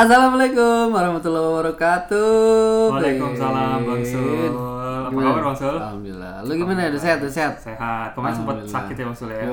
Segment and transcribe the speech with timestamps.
[0.00, 2.88] Assalamualaikum warahmatullahi wabarakatuh.
[2.88, 4.48] Waalaikumsalam Bang Sul.
[4.48, 5.28] Apa Gimana?
[5.28, 5.76] kabar Bang Sul?
[5.76, 6.34] Alhamdulillah.
[6.40, 6.80] Lu gimana?
[6.88, 7.18] Udah sehat?
[7.20, 7.54] Udah sehat?
[7.60, 8.08] Sehat.
[8.16, 9.44] Kemarin sempat sakit ya Bang Sul ya.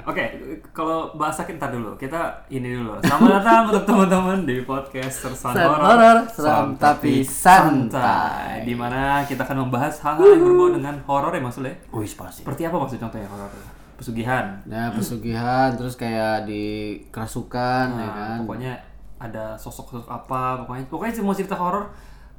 [0.00, 0.24] Oke,
[0.72, 1.92] kalau bahas sakit ntar dulu.
[2.00, 2.16] Kita
[2.48, 2.96] ini dulu.
[3.04, 6.18] Selamat datang untuk teman-teman di podcast Seram Horor.
[6.32, 8.64] seram tapi santai.
[8.64, 11.76] Di mana kita akan membahas hal-hal yang berbau dengan horor ya Bang Sul ya.
[11.92, 12.40] Wih, pasti.
[12.40, 13.52] Seperti apa maksud contohnya horor?
[14.00, 14.56] Pesugihan.
[14.64, 16.64] Nah, pesugihan terus kayak di
[17.12, 18.38] kerasukan ya Nah, kan.
[18.40, 21.88] pokoknya ada sosok-sosok apa, pokoknya pokoknya semua cerita horor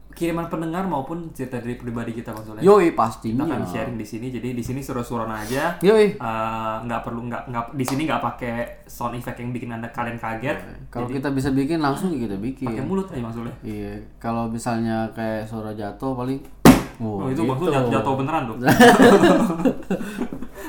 [0.10, 2.66] kiriman pendengar maupun cerita dari pribadi kita Bang ya.
[2.66, 3.46] Yoi kita pastinya.
[3.46, 6.18] akan sharing di sini jadi di sini suruh-suruh aja Yoi.
[6.18, 10.18] Eh, nggak perlu nggak nggak di sini nggak pakai sound effect yang bikin anda kalian
[10.18, 10.58] kaget
[10.90, 12.66] Kalau kita bisa bikin langsung kita bikin.
[12.66, 16.42] pakai mulut aja maksudnya Iya, kalau misalnya kayak suara jatuh paling
[16.98, 18.56] oh, oh, itu maksud jatuh, jatuh beneran tuh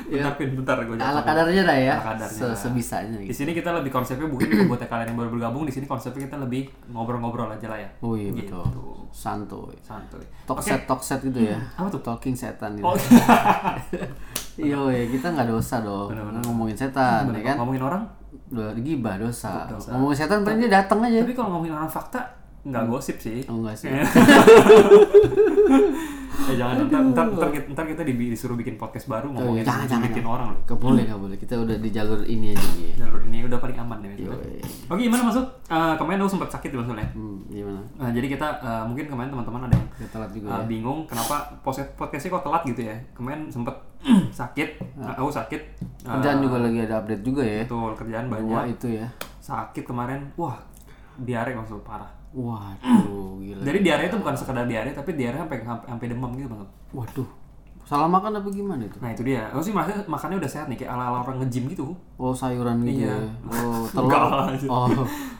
[0.09, 1.93] bentar Pin, bentar gue Ala jatuh kadarnya dah ya.
[1.93, 2.39] Ala kadarnya.
[2.49, 3.33] Se- Sebisanya di gitu.
[3.39, 6.65] sini kita lebih konsepnya bukan buat kalian yang baru bergabung di sini konsepnya kita lebih
[6.87, 8.57] ngobrol-ngobrol aja lah ya Oh iya Gitu.
[8.57, 8.95] betul.
[9.09, 9.73] Santuy.
[9.79, 10.65] santuy Talk Oke.
[10.67, 11.55] set talk set gitu ya.
[11.75, 11.99] Apa tuh?
[11.99, 12.83] Talking setan gitu.
[12.83, 12.93] oh
[14.59, 16.11] Iya, iya, kita nggak dosa dong.
[16.11, 16.41] Bener-bener.
[16.43, 17.55] Ngomongin setan, ya kan?
[17.57, 18.01] ngomongin orang
[18.49, 19.63] Udah gibah dosa.
[19.65, 19.93] Dosa.
[19.93, 21.21] Ngomongin setan paling dia datang aja.
[21.21, 22.17] tapi kalau ngomongin orang fakta
[22.69, 23.89] nggak gosip sih Oh enggak sih.
[26.39, 29.85] eh jangan ntar, ntar, ntar, kita- ntar kita di- disuruh bikin podcast baru ngomongin jangan,
[29.85, 31.37] jangan, bikin orang loh Gak boleh, gak boleh.
[31.37, 32.95] Kita udah di jalur ini aja nih.
[32.95, 33.97] jalur ini udah paling aman.
[34.09, 34.61] Yoi.
[34.87, 35.45] Oke gimana masuk?
[35.67, 37.07] Eh, kemarin aku sempat sakit ya maksudnya.
[37.11, 37.81] Hmm, gimana?
[37.93, 40.63] Nah, jadi kita eh, mungkin kemarin teman-teman ada yang telat juga ya.
[40.65, 42.95] bingung kenapa podcast podcastnya kok telat gitu ya.
[43.11, 43.75] Kemarin sempet
[44.39, 45.61] sakit, eh, aku sakit.
[46.01, 47.61] Kerjaan juga lagi ada update juga ya.
[47.67, 48.63] Betul kerjaan Wah banyak.
[48.73, 49.07] itu ya.
[49.39, 50.55] Sakit kemarin, wah
[51.17, 52.09] diare maksud parah.
[52.31, 53.61] Waduh, gila.
[53.63, 56.61] Jadi diare itu bukan sekedar diare, tapi diare sampai sampai demam gitu bang.
[56.91, 57.29] Waduh.
[57.81, 58.97] Salah makan apa gimana itu?
[58.99, 59.49] Nah itu dia.
[59.49, 61.89] Aku sih maksudnya makannya udah sehat nih, kayak ala-ala orang nge-gym gitu.
[62.15, 63.09] Oh sayuran gitu Iya.
[63.09, 63.19] ya.
[63.49, 64.21] Oh telur.
[64.67, 64.85] Oh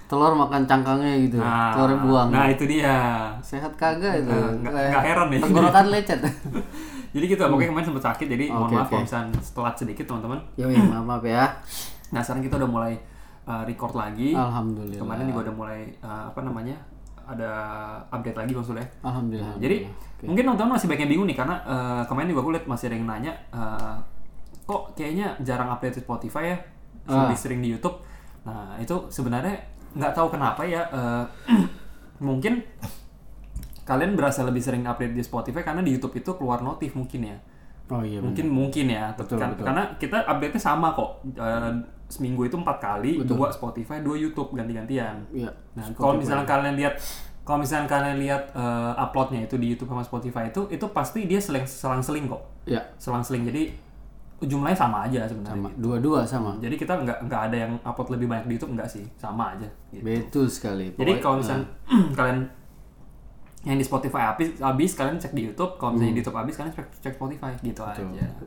[0.05, 1.38] telur makan cangkangnya gitu.
[1.38, 2.28] Nah, Telurnya buang.
[2.29, 2.97] Nah itu dia.
[3.39, 4.33] Sehat kagak itu.
[4.33, 5.39] Nah, nggak- nggak heran ya.
[5.39, 6.19] Tenggorokan lecet.
[7.09, 8.91] Jadi gitu, pokoknya kemarin sempet sakit, jadi mohon Oke, maaf oke.
[8.91, 10.38] kalau misalnya telat sedikit teman-teman.
[10.55, 11.45] Yoi, maaf, maaf ya.
[12.09, 12.94] Nah sekarang kita udah mulai
[13.49, 14.37] uh, record lagi.
[14.37, 15.01] Alhamdulillah.
[15.01, 16.77] Kemarin juga udah mulai uh, apa namanya
[17.25, 17.51] ada
[18.09, 18.83] update lagi bang Sule.
[19.01, 19.57] Alhamdulillah.
[19.57, 19.77] Jadi
[20.23, 22.95] mungkin teman-teman masih banyak yang bingung nih karena uh, kemarin juga aku lihat masih ada
[22.95, 23.95] yang nanya uh,
[24.63, 26.57] kok kayaknya jarang update di Spotify ya,
[27.09, 27.25] Ah.
[27.25, 27.97] lebih sering di YouTube.
[28.45, 29.57] Nah itu sebenarnya
[29.97, 30.85] nggak tahu kenapa ya.
[30.93, 31.25] uh,
[32.21, 32.61] mungkin
[33.81, 37.37] kalian berasa lebih sering update di Spotify karena di YouTube itu keluar notif mungkin ya
[37.89, 38.22] Oh iya.
[38.22, 39.66] mungkin mungkin ya Betul, Kan- betul.
[39.66, 41.72] karena kita update nya sama kok Eh,
[42.05, 45.50] seminggu itu empat kali dua Spotify dua YouTube ganti-gantian Iya.
[45.73, 46.97] nah kalau misalnya kalian lihat
[47.41, 51.38] kalau misalnya kalian lihat eh, uploadnya itu di YouTube sama Spotify itu itu pasti dia
[51.38, 52.81] seling selang-seling kok Iya.
[52.95, 53.63] selang-seling jadi
[54.39, 55.69] jumlahnya sama aja sebenarnya Sama.
[55.75, 56.51] Dua-dua sama.
[56.57, 59.67] jadi kita nggak nggak ada yang upload lebih banyak di YouTube nggak sih sama aja
[59.91, 59.99] gitu.
[59.99, 60.89] Betul sekali.
[60.89, 61.66] Jadi Pokoknya- kalau misalnya
[62.17, 62.39] kalian
[63.59, 66.72] yang di Spotify habis, habis kalian cek di YouTube, kalau misalnya di YouTube habis kalian
[66.72, 68.00] cek, cek Spotify gitu aja.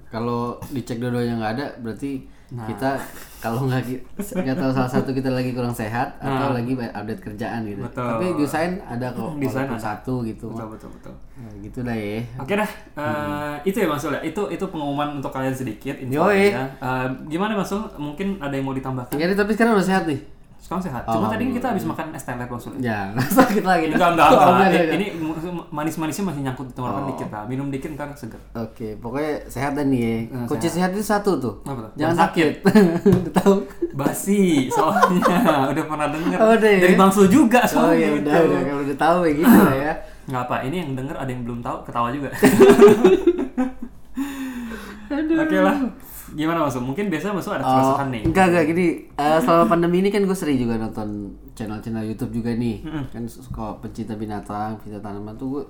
[0.08, 2.68] Kalau dicek dua-duanya nggak ada, berarti Nah.
[2.68, 3.00] kita
[3.40, 3.80] kalau nggak
[4.12, 7.80] nggak tahu salah satu kita lagi kurang sehat atau lagi update kerjaan gitu.
[7.80, 8.04] Betul.
[8.04, 9.32] Tapi desain ada kok.
[9.40, 9.80] Desain ada.
[9.80, 10.52] satu gitu.
[10.52, 11.14] Betul betul betul.
[11.40, 12.20] Nah, gitu dah ya.
[12.36, 14.20] Oke dah, eh, itu ya Mas Sul ya.
[14.20, 16.52] Itu itu pengumuman untuk kalian sedikit info Yoi.
[16.52, 16.68] aja.
[16.76, 17.88] Eh, gimana Mas Sul?
[17.96, 19.16] Mungkin ada yang mau ditambahkan?
[19.16, 20.20] Jadi tapi sekarang udah sehat nih.
[20.62, 21.02] Sekarang sehat.
[21.04, 22.78] Cuma tadi kita habis makan es teler Mas Sul.
[22.78, 23.90] Ya, sakit lagi.
[23.90, 24.46] Enggak enggak Oh, enggak.
[24.46, 24.94] enggak, enggak.
[24.94, 25.06] Ini
[25.68, 27.08] manis-manisnya masih nyangkut di tenggorokan Oh.
[27.10, 27.42] dikit lah.
[27.44, 28.38] Minum dikit ntar seger.
[28.54, 30.30] Oke, pokoknya sehat dan nih.
[30.30, 30.94] Nah, Kunci sehat.
[30.94, 31.54] itu satu tuh.
[31.62, 31.92] Apa tuh?
[31.96, 32.52] Jangan sakit.
[33.42, 33.54] tahu.
[33.92, 35.34] Basi soalnya
[35.74, 36.80] udah pernah denger Oh, udah ya?
[36.80, 38.22] dari Bang Sul juga Oh soalnya ya gitu.
[38.22, 39.92] udah, udah kalau udah tahu ya gitu lah ya.
[40.30, 42.30] Nggak apa, ini yang denger ada yang belum tahu, ketawa juga.
[45.12, 45.76] Oke lah.
[46.32, 46.82] Gimana masuk?
[46.82, 48.22] Mungkin biasa masuk ada Oh, keresahan nih.
[48.24, 51.08] enggak enggak gini eh, selama pandemi ini kan gue sering juga nonton
[51.52, 55.64] channel-channel YouTube juga nih kan suka pencinta binatang pencinta tanaman tuh gue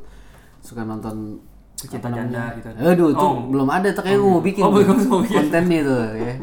[0.59, 1.38] suka nonton
[1.75, 2.69] Pecinta janda gitu.
[2.70, 3.43] Aduh, tuh Oh.
[3.44, 5.35] belum ada tuh kayak gue mau bikin Oh, belum mau bikin.
[5.43, 6.35] kontennya tuh ya.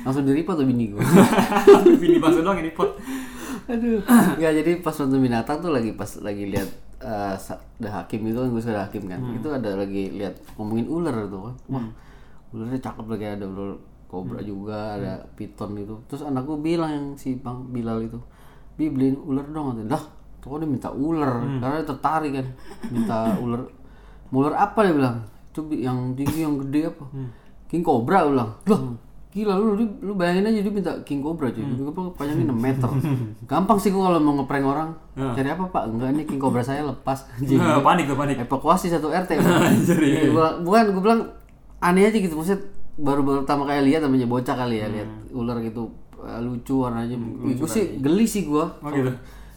[0.00, 1.02] Langsung di report tuh bini gue.
[1.98, 2.94] Bini Bang doang ini pot.
[3.66, 3.98] Aduh.
[4.06, 6.68] Enggak jadi pas nonton binatang tuh lagi pas lagi lihat
[7.00, 9.18] eh, sa- The Hakim itu kan gue sudah Hakim kan.
[9.34, 11.54] Itu ada lagi lihat ngomongin ular tuh kan.
[11.72, 11.86] Wah.
[12.54, 13.74] Ularnya cakep lagi ada ular
[14.06, 15.98] kobra juga, ada piton itu.
[16.06, 18.22] Terus anakku bilang yang si Bang Bilal itu,
[18.78, 19.98] "Bi beliin ular dong." Katanya.
[19.98, 20.04] Dah,
[20.38, 22.46] tuh dia minta ular karena dia tertarik kan.
[22.94, 23.66] Minta ular.
[24.30, 25.16] Ular apa dia bilang?
[25.50, 27.04] Itu yang tinggi yang gede apa?
[27.66, 28.54] King Cobra bilang.
[28.70, 28.94] Loh,
[29.34, 31.66] Gila lu, lu, lu bayangin aja dia minta King Cobra cuy.
[31.66, 32.86] King Cobra panjangnya 6 meter.
[33.50, 34.94] Gampang sih gua kalau mau ngeprank orang.
[35.18, 35.90] Cari apa Pak?
[35.90, 37.26] Enggak ini King Cobra saya lepas.
[37.34, 37.58] Anjing.
[37.66, 38.46] Nah, panik gue panik.
[38.46, 39.34] Evakuasi satu RT.
[39.42, 40.30] Anjir, iya.
[40.30, 41.20] Gua, bukan gua bilang
[41.84, 42.64] aneh aja gitu maksudnya
[42.96, 45.90] baru-baru pertama kali lihat namanya bocah kali ya lihat ular gitu
[46.22, 47.18] eh, lucu warnanya.
[47.18, 48.70] Ih, gua sih geli sih gua.
[48.80, 49.10] Oh gitu.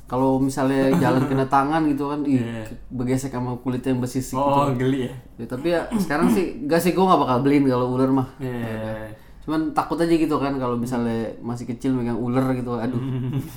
[0.07, 2.39] Kalau misalnya jalan kena tangan gitu kan, ih,
[2.87, 4.39] begesek sama kulit yang bersisik.
[4.39, 5.13] Oh, geli ya.
[5.35, 8.27] Ya, tapi ya sekarang sih gak sih gua nggak bakal beliin kalau ular mah.
[8.39, 9.11] Iya.
[9.43, 12.99] Cuman takut aja gitu kan kalau misalnya masih kecil megang ular gitu, aduh.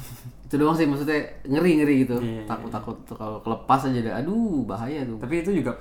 [0.50, 2.18] itu doang sih maksudnya ngeri ngeri gitu.
[2.50, 5.22] Takut takut tuh kalau kelepas aja deh, aduh bahaya tuh.
[5.22, 5.78] Tapi itu juga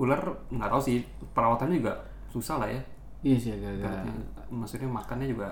[0.00, 2.80] ular nggak tahu sih perawatannya juga susah lah ya.
[3.24, 4.04] Iya sih agak-agak.
[4.52, 5.48] Maksudnya makannya juga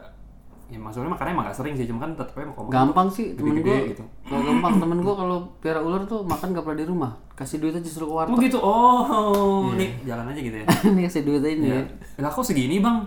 [0.65, 3.61] ya maksudnya makannya emang gak sering sih cuma kan tetep aja mau Gampang sih temen
[3.61, 3.85] gua.
[3.85, 4.01] gitu.
[4.25, 7.13] Kalau gampang temen gua kalau piara ular tuh makan gak pernah di rumah.
[7.37, 8.33] Kasih duit aja suruh ke warteg.
[8.33, 8.59] Oh gitu.
[8.65, 10.65] Oh, nih jalan aja gitu ya.
[10.97, 11.69] Nih kasih duit aja nih.
[11.69, 11.81] ya.
[12.25, 13.05] Lah kok segini, Bang?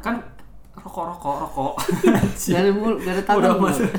[0.00, 0.16] Kan
[0.74, 1.72] rokok rokok rokok.
[2.40, 3.40] Gak ada mul, gak ada tangan.
[3.40, 3.88] Udah masuk.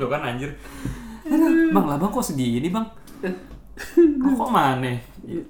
[0.00, 0.50] Tuh kan anjir.
[1.74, 2.86] Bang, lah bang kok segini bang?
[3.76, 4.92] Rokok mana?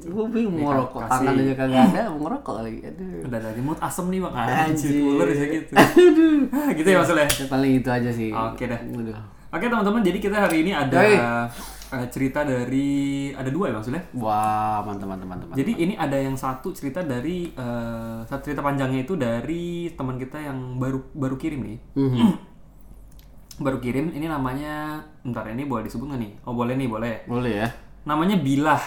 [0.03, 2.81] Gue bingung mau rokok, tangan aja kagak ada, mau ngerokok lagi.
[2.83, 3.29] Aduh.
[3.29, 4.35] Udah dari mood asem nih bang.
[4.35, 4.91] Anjir.
[5.05, 5.73] Ular bisa gitu.
[6.57, 7.29] Ah, gitu ya maksudnya.
[7.29, 8.31] Ya, paling itu aja sih.
[8.33, 8.81] Oke dah.
[8.83, 9.19] Udah.
[9.53, 10.99] Oke teman-teman, jadi kita hari ini ada
[11.93, 14.03] eh, cerita dari ada dua ya maksudnya.
[14.19, 15.49] Wah, mantap mantap mantap.
[15.55, 20.43] Jadi ini ada yang satu cerita dari eh, satu cerita panjangnya itu dari teman kita
[20.43, 21.79] yang baru baru kirim nih.
[21.95, 22.29] Mhm.
[23.63, 26.33] Baru kirim ini namanya bentar ini boleh disebut nggak nih?
[26.45, 27.15] Oh boleh nih boleh.
[27.25, 27.69] Boleh ya?
[28.07, 28.83] Namanya Bilah.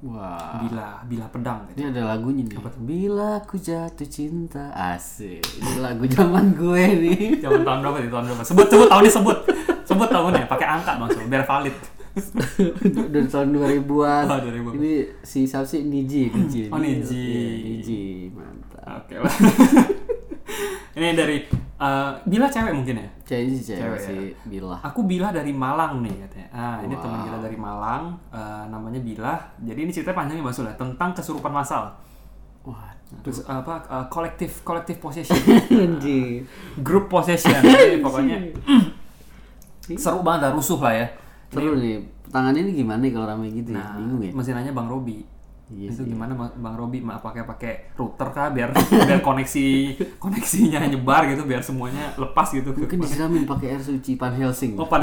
[0.00, 0.64] Wah.
[0.64, 1.84] Bilah, Bilah pedang gitu.
[1.84, 2.56] Ini ada lagunya nih.
[2.80, 5.44] Bila aku jatuh cinta, asik.
[5.60, 7.20] Ini lagu zaman gue nih.
[7.44, 8.08] Zaman tahun berapa nih?
[8.08, 8.42] Tahun berapa?
[8.44, 9.38] Sebut sebut tahunnya sebut.
[9.84, 11.76] Sebut tahunnya pakai angka maksudnya biar valid.
[13.12, 14.24] Dari tahun 2000-an.
[14.24, 14.72] Oh, 2000.
[14.80, 16.72] Ini si siapa sih Niji, Niji.
[16.72, 17.12] Oh, Niji.
[17.12, 19.04] Iya, Niji, mantap.
[19.04, 19.32] Oke lah.
[20.96, 21.36] Ini dari
[21.76, 23.08] eh, Bilah cewek mungkin ya?
[23.26, 24.06] Cewek sih cewek, Cewek ya.
[24.06, 24.16] si
[24.48, 24.76] Bila.
[24.80, 26.48] Aku Bilah dari Malang nih katanya.
[26.52, 29.40] Ah, ini teman kita dari Malang, eh, namanya Bilah.
[29.60, 31.92] Jadi ini ceritanya panjangnya Mas ya, tentang kesurupan massal.
[32.66, 35.38] Wah, Terus apa eh, kolektif kolektif possession.
[35.70, 36.42] Niji.
[36.82, 37.60] Group possession.
[37.62, 38.36] Jadi pokoknya
[39.94, 41.06] seru banget lah, rusuh lah ya.
[41.54, 42.02] Seru nih.
[42.26, 43.78] Tangannya ini gimana nih kalau ramai gitu ya?
[43.78, 44.32] Nah, Bingung ya?
[44.34, 45.22] mesti nanya Bang Robi.
[45.66, 48.70] Iya itu gimana Ma- Bang Robi Ma- pakai pakai router kah biar
[49.10, 49.66] biar koneksi
[50.22, 52.70] koneksinya nyebar gitu biar semuanya lepas gitu.
[52.70, 54.78] Mungkin disiramin pakai air suci Pan Helsing.
[54.78, 55.02] Oh pan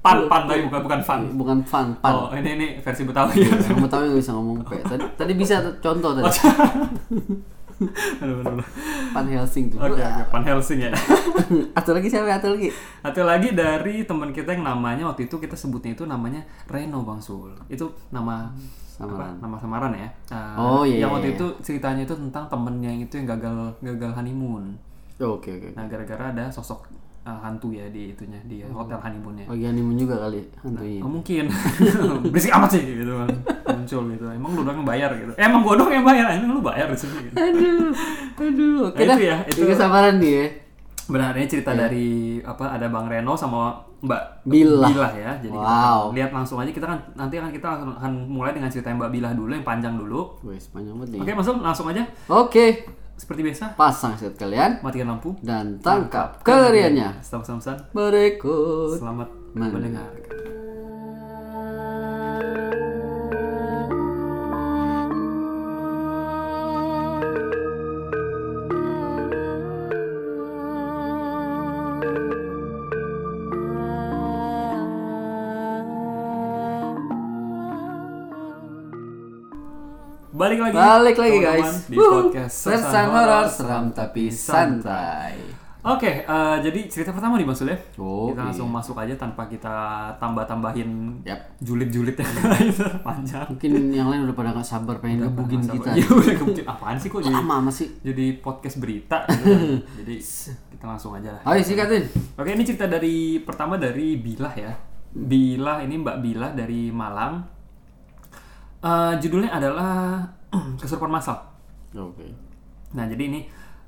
[0.00, 1.20] pan pan tapi bukan bukan fan.
[1.38, 2.12] Bukan fan, pan.
[2.16, 3.52] Oh ini ini versi Betawi ya.
[3.52, 4.74] Kamu tahu yang bisa ngomong P.
[4.82, 6.30] Tadi, tadi bisa contoh tadi.
[8.20, 8.68] Aduh, aduh, aduh.
[9.16, 9.80] Pan Helsing tuh.
[9.80, 10.92] Oke oke pan Helsing ya.
[11.78, 12.28] Atau lagi siapa?
[12.28, 12.68] Atau lagi?
[13.00, 17.24] Atau lagi dari teman kita yang namanya waktu itu kita sebutnya itu namanya Reno Bang
[17.24, 17.56] Sul.
[17.72, 18.52] Itu nama
[19.00, 19.16] Samaran.
[19.16, 19.26] apa?
[19.40, 20.08] Nama samaran ya.
[20.28, 23.56] Uh, Oh, iya, Yang waktu iya, itu ceritanya itu tentang temennya yang itu yang gagal
[23.80, 24.64] gagal honeymoon.
[25.18, 25.68] Oh, Oke oke.
[25.72, 26.84] Nah gara-gara ada sosok
[27.22, 29.44] uh, hantu ya di itunya di hotel honeymoonnya.
[29.44, 31.00] Oh iya honeymoon juga kali hantunya.
[31.00, 31.44] Oh, mungkin
[32.32, 33.28] berisik amat sih gitu kan
[33.70, 34.24] muncul gitu.
[34.26, 35.32] Emang lu doang yang bayar gitu.
[35.34, 36.26] Eh, emang gua doang yang bayar.
[36.32, 37.16] Emang lu bayar di sini.
[37.24, 37.34] Gitu.
[37.36, 37.88] Aduh,
[38.36, 38.78] aduh.
[38.88, 39.16] Oke Nah, dah.
[39.16, 40.44] itu ya, itu- Ini samaran dia.
[41.10, 41.12] Ya.
[41.12, 42.08] Benar ini cerita dari
[42.40, 45.12] apa ada Bang Reno sama Mbak Bilah.
[45.12, 45.32] ya.
[45.36, 46.08] Jadi Wow.
[46.08, 49.10] kita lihat langsung aja kita kan nanti akan kita langsung akan mulai dengan cerita Mbak
[49.10, 50.38] Bilah dulu yang panjang dulu.
[50.42, 51.20] Wes panjang banget nih.
[51.20, 52.86] Oke, masuk langsung aja Oke.
[53.12, 53.74] seperti biasa.
[53.74, 55.36] Pasang set kalian Matikan lampu.
[55.40, 56.40] dan tangkap.
[57.20, 57.60] Stop pesan
[57.92, 58.96] Berikut.
[58.96, 60.59] Selamat Mendengar.
[80.50, 80.74] Balik lagi.
[80.74, 81.86] Balik lagi teman-teman, guys.
[81.86, 85.38] di podcast Sersan horor seram tapi santai.
[85.86, 87.78] Oke, eh, jadi cerita pertama nih Sul ya.
[87.94, 88.34] Oke.
[88.34, 89.70] Kita langsung masuk aja tanpa kita
[90.18, 91.54] tambah-tambahin Yap.
[91.62, 92.66] julid-julid yang lain
[93.06, 93.46] panjang.
[93.46, 95.86] Mungkin yang lain udah pada gak sabar pengen gebugin Sabar.
[95.86, 95.90] kita.
[96.02, 96.64] Iya, udah kebukin.
[96.66, 97.86] Apaan sih kok jadi Lama masih.
[98.02, 99.62] jadi podcast berita gitu kan.
[100.02, 100.14] Jadi
[100.74, 101.42] kita langsung aja lah.
[101.46, 102.10] Ayo sikatin.
[102.34, 104.74] Oke, ini cerita dari pertama dari Bilah ya.
[105.14, 107.38] Bilah ini Mbak Bilah dari Malang.
[108.82, 110.26] Eh, judulnya adalah
[110.80, 111.38] kesurupan masal.
[111.94, 112.26] Oke.
[112.94, 113.40] Nah, jadi ini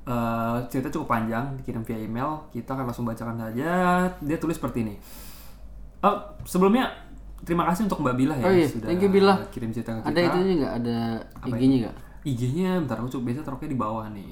[0.07, 2.47] eh, cerita cukup panjang, dikirim via email.
[2.51, 3.69] Kita akan langsung bacakan saja.
[4.19, 4.95] Dia tulis seperti ini.
[6.03, 6.91] Oh, sebelumnya
[7.43, 9.39] terima kasih untuk Mbak Bilah ya Oh iya, sudah thank you, Bilah.
[9.51, 10.09] kirim cerita ke kita.
[10.11, 10.73] Ada itunya nggak?
[10.83, 10.97] Ada
[11.47, 11.95] IG-nya nggak?
[12.23, 14.31] IG-nya bentar aku coba biasa taruhnya di bawah nih.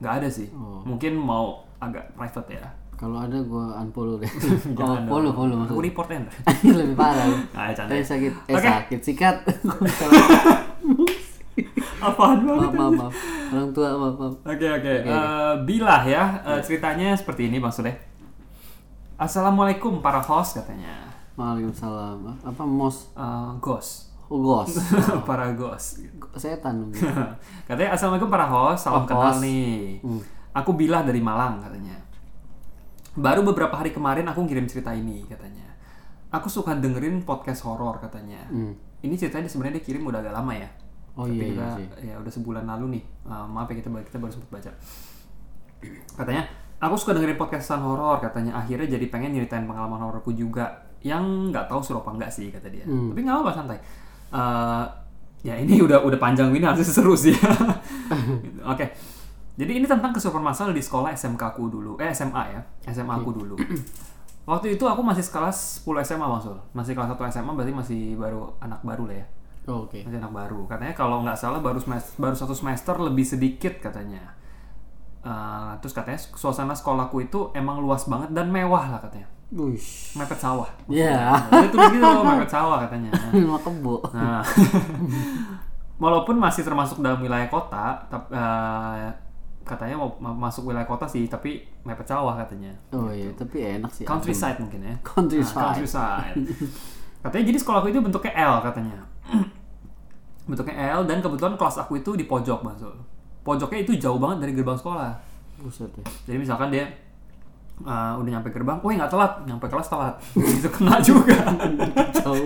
[0.00, 0.48] Nggak ada sih.
[0.56, 0.80] Oh.
[0.88, 2.64] Mungkin mau agak private ya.
[2.96, 4.30] Kalau ada gua unfollow deh.
[4.78, 5.84] oh, follow follow Aku maksudnya.
[5.84, 6.20] report ya.
[6.80, 7.26] Lebih parah.
[7.56, 7.92] Nah.
[7.92, 8.68] Eh sakit, eh Oke.
[8.68, 9.36] sakit sikat.
[12.02, 12.70] Apaan banget?
[12.70, 13.14] maaf, maaf, maaf.
[13.48, 14.34] Orang tua maaf, maaf.
[14.42, 14.94] Oke oke.
[15.02, 16.24] Eh, Bilah ya.
[16.42, 17.94] Eh, ceritanya seperti ini Bang Sule.
[19.14, 21.06] Assalamualaikum para host katanya.
[21.34, 22.18] Waalaikumsalam.
[22.42, 23.14] Apa mos?
[23.14, 24.10] Eh, ghost.
[24.26, 24.80] Oh, ghost.
[25.28, 26.02] para ghost.
[26.34, 26.88] Setan.
[27.68, 29.44] katanya assalamualaikum para host, salam Oh, kenal host.
[29.44, 30.00] nih.
[30.00, 30.20] Hmm.
[30.52, 31.96] Aku bilah dari Malang katanya.
[33.12, 35.68] Baru beberapa hari kemarin aku ngirim cerita ini katanya.
[36.32, 38.40] Aku suka dengerin podcast horor katanya.
[38.48, 38.72] Hmm.
[39.04, 40.68] Ini ceritanya sebenarnya dia kirim udah agak lama ya.
[41.12, 41.86] Oh Tapi iya, iya kita, sih.
[42.08, 43.02] ya udah sebulan lalu nih.
[43.28, 44.70] Uh, maaf ya kita baru- kita baru sempat baca.
[46.18, 46.42] Katanya,
[46.80, 48.56] aku suka dengerin podcastan horor katanya.
[48.56, 50.88] Akhirnya jadi pengen nyeritain pengalaman hororku juga.
[51.02, 52.86] Yang nggak tahu seru apa enggak sih kata dia.
[52.86, 53.12] Hmm.
[53.12, 53.78] Tapi nggak apa-apa santai.
[54.32, 54.84] Uh,
[55.42, 57.34] ya ini udah udah panjang ini harusnya seru sih.
[58.72, 58.86] Oke.
[59.52, 62.00] Jadi ini tentang kesurupan masal di sekolah SMK aku dulu.
[62.00, 62.60] Eh SMA ya.
[62.88, 63.54] SMA aku dulu.
[64.42, 66.56] Waktu itu aku masih kelas 10 SMA Masul.
[66.72, 69.26] Masih kelas 1 SMA berarti masih baru anak baru lah ya
[69.64, 70.02] Oh, Oke.
[70.02, 74.34] masih anak baru katanya kalau nggak salah baru semester, baru satu semester lebih sedikit katanya
[75.20, 80.16] Eh, terus katanya suasana sekolahku itu emang luas banget dan mewah lah katanya Wush.
[80.16, 81.38] mepet sawah Ya.
[81.46, 84.02] dia tulis gitu loh, mepet sawah katanya Lima kebo.
[84.10, 84.42] nah
[86.02, 89.08] walaupun masih termasuk dalam wilayah kota tap- eh,
[89.62, 94.02] katanya mau masuk wilayah kota sih tapi mepet sawah katanya Oh iya, tapi enak sih.
[94.02, 95.54] countryside mungkin ya Countryside.
[95.54, 96.34] Nah, countryside.
[97.22, 98.98] katanya jadi sekolahku itu bentuknya L katanya
[100.46, 102.96] bentuknya L dan kebetulan kelas aku itu di pojok Zul.
[103.46, 105.12] pojoknya itu jauh banget dari gerbang sekolah
[105.62, 106.04] Buset ya.
[106.26, 106.90] jadi misalkan dia
[107.86, 110.14] uh, udah nyampe gerbang, woi nggak telat, nyampe kelas telat,
[110.58, 111.38] itu kena juga,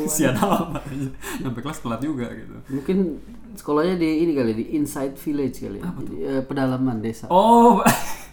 [0.09, 0.85] sian amat,
[1.43, 2.57] nyampe kelas telat juga gitu.
[2.73, 2.97] Mungkin
[3.57, 5.81] sekolahnya di ini kali di inside village kali.
[5.81, 5.91] ya.
[5.93, 7.29] Jadi eh, pedalaman desa.
[7.33, 7.81] Oh,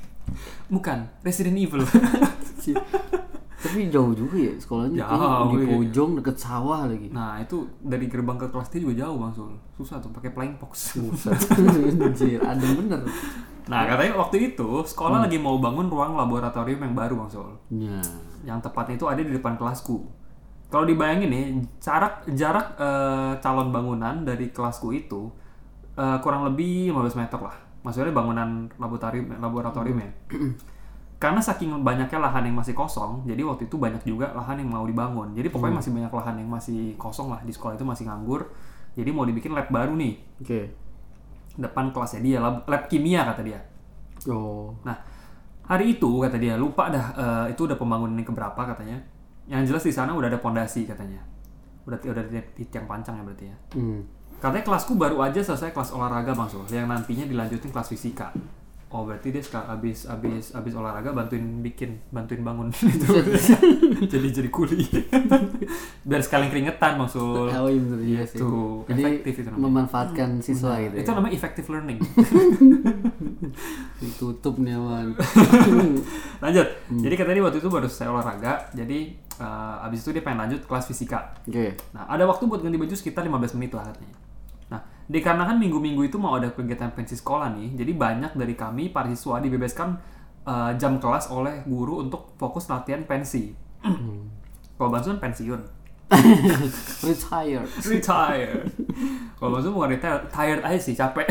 [0.73, 1.83] bukan Resident Evil.
[3.63, 4.97] Tapi jauh juga ya sekolahnya.
[5.07, 5.67] Jauh, di iya.
[5.71, 7.07] pojok deket sawah lagi.
[7.15, 10.59] nah itu dari gerbang ke kelas dia juga jauh bang Sul, susah tuh pakai flying
[10.59, 10.99] fox.
[12.03, 13.01] Anjir, ada bener.
[13.71, 17.49] Nah katanya waktu itu sekolah lagi mau bangun ruang laboratorium yang baru bang Sul.
[17.71, 18.03] Ya.
[18.43, 20.03] yang tepatnya itu ada di depan kelasku.
[20.67, 21.45] Kalau dibayangin nih,
[21.79, 25.31] jarak jarak eh, calon bangunan dari kelasku itu
[25.95, 27.55] eh, kurang lebih 15 meter lah.
[27.87, 30.11] Maksudnya bangunan laboratorium laboratoriumnya.
[31.23, 34.83] Karena saking banyaknya lahan yang masih kosong, jadi waktu itu banyak juga lahan yang mau
[34.83, 35.31] dibangun.
[35.31, 38.51] Jadi pokoknya masih banyak lahan yang masih kosong lah di sekolah itu masih nganggur.
[38.99, 40.75] Jadi mau dibikin lab baru nih Oke.
[41.55, 43.55] depan kelasnya dia, lab, lab kimia kata dia.
[44.27, 44.75] Oh.
[44.83, 44.99] Nah,
[45.63, 48.99] hari itu kata dia lupa dah eh, itu udah pembangunan yang keberapa katanya.
[49.47, 51.23] Yang jelas di sana udah ada pondasi katanya.
[51.87, 53.55] Udah udah di, di tiang pancang ya berarti ya.
[53.79, 54.03] Hmm.
[54.43, 58.35] Katanya kelasku baru aja selesai kelas olahraga Bang Sul, yang nantinya dilanjutin kelas fisika.
[58.93, 63.09] Oh berarti dia sekarang abis abis abis olahraga bantuin bikin bantuin bangun itu
[64.05, 64.85] jadi jadi kuli
[66.07, 67.49] biar sekalian keringetan Sul.
[67.49, 68.37] Oh iya bener juga sih.
[68.37, 69.65] Tuh, Jadi efektif itu namanya.
[69.65, 71.17] memanfaatkan siswa gitu Itu ya.
[71.17, 71.97] namanya effective learning.
[74.01, 75.15] Ditutup nih aman.
[76.43, 76.67] Lanjut.
[76.87, 77.01] Hmm.
[77.01, 80.85] Jadi katanya waktu itu baru selesai olahraga, jadi eh, abis itu dia pengen lanjut kelas
[80.85, 81.33] fisika.
[81.47, 81.73] Oke.
[81.95, 84.15] Nah, ada waktu buat ganti baju sekitar 15 menit lah katanya.
[84.73, 89.05] Nah, dikarenakan minggu-minggu itu mau ada kegiatan pensi sekolah nih, jadi banyak dari kami para
[89.07, 89.93] siswa dibebaskan
[90.43, 93.53] eh, jam kelas oleh guru untuk fokus latihan pensi.
[93.79, 94.25] Hmm.
[94.73, 95.61] Kalau Bansun pensiun,
[97.07, 97.67] Retired.
[97.83, 98.65] retire.
[99.35, 101.25] Kalau Bansun bukan retire, tired aja sih, capek.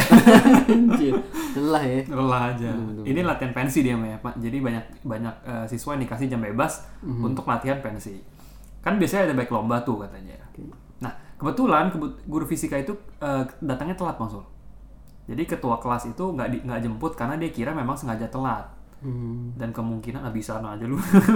[1.52, 2.00] Lelah ya.
[2.08, 2.70] lelah aja.
[2.72, 4.34] Betul, betul, Ini latihan pensi dia ya, Pak.
[4.38, 7.22] Jadi banyak banyak eh, siswa yang dikasih jam bebas Mhm.
[7.24, 8.16] untuk latihan pensi.
[8.80, 10.34] Kan biasanya ada baik lomba tuh katanya.
[11.42, 14.46] Kebetulan kebut- guru fisika itu eh, datangnya telat Masul.
[15.26, 18.62] Jadi ketua kelas itu nggak di- nggak jemput karena dia kira memang sengaja telat.
[19.02, 19.50] Hmm.
[19.58, 20.94] Dan kemungkinan ah, bisa aja lu.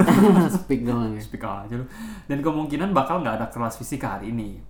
[0.63, 1.19] Speak doang ya.
[1.19, 1.83] Speak aja lu.
[2.31, 4.63] Dan kemungkinan bakal nggak ada kelas fisika hari ini.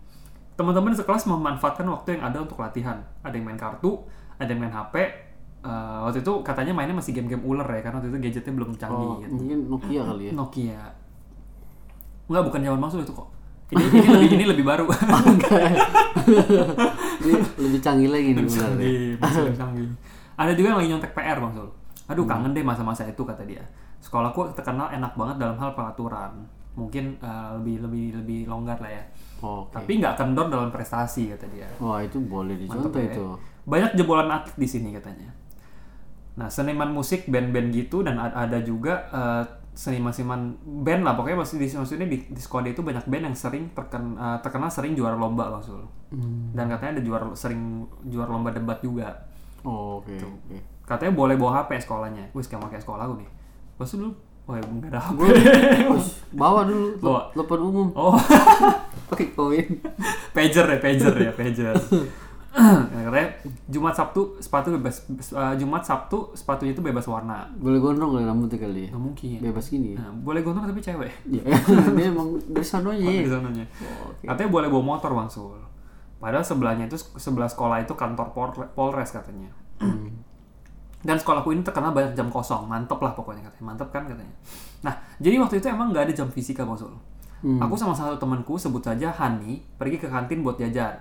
[0.57, 2.97] Teman-teman sekelas memanfaatkan waktu yang ada untuk latihan.
[3.21, 4.01] Ada yang main kartu,
[4.41, 4.97] ada yang main HP.
[5.61, 9.09] Eh, waktu itu katanya mainnya masih game-game ular ya, karena waktu itu gadgetnya belum canggih.
[9.13, 9.33] Oh, gitu.
[9.37, 10.33] mungkin Nokia kali ya.
[10.33, 10.81] Nokia.
[12.33, 13.29] Enggak, bukan zaman masuk itu kok.
[13.67, 14.85] Ini, ini lebih ini lebih baru.
[17.27, 18.63] Ini lebih canggih lagi nih ya.
[18.63, 19.89] canggih, lebih canggih.
[20.37, 21.69] Ada juga yang lagi nyontek PR bang Sul.
[22.07, 23.63] Aduh kangen deh masa-masa itu kata dia.
[23.99, 26.47] Sekolahku terkenal enak banget dalam hal peraturan.
[26.77, 29.03] Mungkin eh, lebih lebih lebih longgar lah ya.
[29.43, 29.75] Oke.
[29.75, 31.67] Tapi nggak kendor dalam prestasi kata dia.
[31.83, 33.11] Wah, itu boleh dicontoh ya.
[33.11, 33.25] itu.
[33.67, 35.27] Banyak jebolan atlet di sini katanya.
[36.37, 39.43] Nah seniman musik band-band gitu dan ad- ada juga eh,
[39.77, 43.69] seniman-seniman band lah pokoknya maksud di maksudnya di, di sekolah itu banyak band yang sering
[43.77, 45.85] terken, eh, terkenal sering juara lomba bang Sul.
[46.09, 46.57] Hmm.
[46.57, 49.13] Dan katanya ada juara sering juara lomba debat juga.
[49.61, 50.17] Oh, oke.
[50.17, 50.57] oke.
[50.89, 52.33] Katanya boleh bawa HP sekolahnya.
[52.33, 53.29] Wih, sekarang pakai sekolah aku nih.
[53.77, 54.09] Pas dulu,
[54.49, 55.19] wah nggak ada HP.
[56.41, 57.21] Bawa dulu Bawa.
[57.37, 57.89] telepon umum.
[57.93, 58.17] Oh,
[59.13, 59.67] Pakai koin.
[60.33, 61.77] pager ya, pager ya, pager.
[63.07, 63.29] katanya
[63.69, 67.45] Jumat Sabtu sepatu bebas eh, Jumat Sabtu sepatunya itu bebas warna.
[67.55, 68.91] Boleh gondrong kali rambutnya kali ya.
[68.91, 69.39] Nggak mungkin.
[69.45, 69.97] Bebas gini ya.
[70.01, 71.13] Nah, boleh gondrong tapi cewek.
[71.29, 71.43] Iya.
[71.97, 73.23] Dia emang dari sononya ya.
[73.29, 73.65] Sananya.
[73.79, 74.25] Oh, Oke.
[74.25, 75.61] Katanya boleh bawa motor Bang Sul.
[76.17, 79.53] padahal sebelahnya itu sebelah sekolah itu kantor Pol- Polres katanya
[81.05, 84.33] dan sekolahku ini terkenal banyak jam kosong mantep lah pokoknya katanya mantep kan katanya
[84.81, 86.91] nah jadi waktu itu emang nggak ada jam fisika bang Sul
[87.61, 90.97] aku sama satu temanku sebut saja Hani pergi ke kantin buat jajan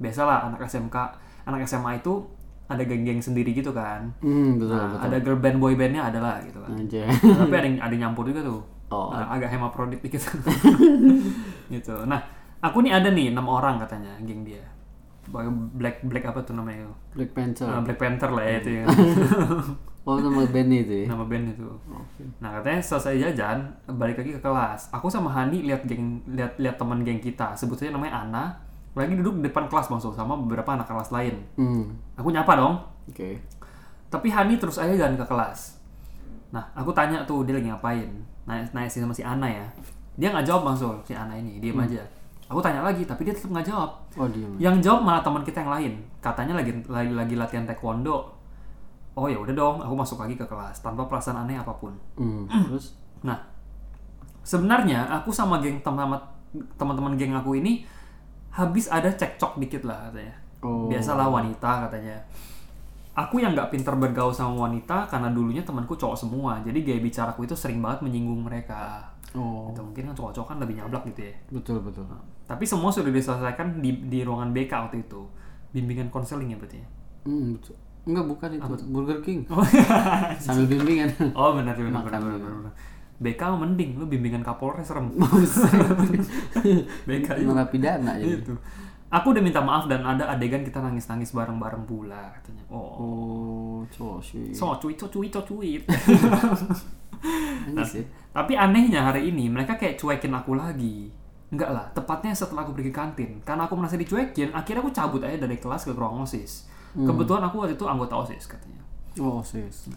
[0.00, 0.96] biasalah anak SMK
[1.44, 2.24] anak SMA itu
[2.66, 4.14] ada geng-geng sendiri gitu kan.
[4.22, 5.04] Hmm, betul Nah, betul.
[5.04, 6.70] ada girl band boy bandnya ada lah gitu kan.
[6.72, 7.02] Aja.
[7.10, 8.62] tapi ada yang ada nyampur juga tuh.
[8.88, 9.10] Oh.
[9.10, 10.22] Nah, agak hemaprodit dikit.
[11.70, 11.94] Gitu.
[12.06, 12.18] Nah
[12.58, 14.62] aku nih ada nih enam orang katanya geng dia.
[15.30, 17.70] Black black apa tuh namanya Black Panther.
[17.70, 18.84] Nah, Black Panther lah ya itu ya.
[20.00, 21.12] Oh, nama band itu ya.
[21.12, 21.68] nama band itu
[22.40, 24.88] nah katanya selesai jajan balik lagi ke kelas.
[24.90, 27.52] Aku sama Hani lihat geng lihat lihat teman geng kita.
[27.52, 28.44] Sebut saja namanya Ana
[28.92, 31.94] lagi duduk di depan kelas bang Sul, sama beberapa anak kelas lain Hmm.
[32.14, 32.74] aku nyapa dong
[33.10, 33.42] Oke.
[34.06, 35.78] Tapi Hani terus aja jalan ke kelas.
[36.50, 38.06] Nah, aku tanya tuh dia lagi ngapain.
[38.46, 39.66] Nanya, nanya sih sama si Ana ya.
[40.14, 42.02] Dia nggak jawab langsung si Ana ini, diem aja.
[42.50, 43.90] Aku tanya lagi, tapi dia tetap nggak jawab.
[44.18, 44.46] Oh, dia.
[44.58, 45.92] Yang jawab malah teman kita yang lain.
[46.18, 48.30] Katanya lagi lagi, lagi latihan taekwondo.
[49.14, 51.94] Oh ya udah dong, aku masuk lagi ke kelas tanpa perasaan aneh apa pun.
[52.18, 52.46] Hmm.
[52.70, 53.38] Terus Nah,
[54.42, 56.18] sebenarnya aku sama geng teman
[56.74, 57.86] teman-teman geng aku ini
[58.50, 60.34] habis ada cekcok dikit lah katanya.
[60.60, 60.90] Oh.
[60.90, 62.16] Biasalah wanita katanya.
[63.16, 66.62] Aku yang nggak pinter bergaul sama wanita karena dulunya temanku cowok semua.
[66.62, 69.02] Jadi gaya bicaraku itu sering banget menyinggung mereka.
[69.34, 69.82] Oh, Gitu.
[69.82, 71.34] Mungkin kan cowok-cowok kan lebih nyablak gitu ya.
[71.50, 72.06] betul betul.
[72.46, 75.22] Tapi semua sudah diselesaikan di, di ruangan BK waktu itu.
[75.70, 76.86] Bimbingan konseling ya berarti ya.
[77.26, 77.76] Hmm, betul.
[78.00, 79.40] Enggak bukan itu Burger King.
[79.52, 79.62] Oh,
[80.42, 81.10] Sambil bimbingan.
[81.36, 82.72] oh benar benar, benar, benar, benar.
[83.20, 85.12] BK mending lu bimbingan Kapolres serem.
[87.08, 87.52] BK juga.
[87.52, 88.40] Narapidana jadi.
[88.40, 88.56] itu.
[89.10, 92.64] Aku udah minta maaf dan ada adegan kita nangis-nangis bareng-bareng pula katanya.
[92.72, 92.96] Oh.
[92.96, 93.78] Oh.
[93.92, 94.22] So
[94.80, 95.82] cuit, so cuit, so cuit.
[97.68, 98.02] Nangis ya.
[98.30, 101.12] Tapi anehnya hari ini mereka kayak cuekin aku lagi.
[101.50, 103.42] Enggak lah, tepatnya setelah aku pergi kantin.
[103.42, 106.70] Karena aku merasa dicuekin, akhirnya aku cabut aja dari kelas ke ruang OSIS.
[106.94, 108.82] Kebetulan aku waktu itu anggota OSIS katanya.
[109.18, 109.90] Oh, sis.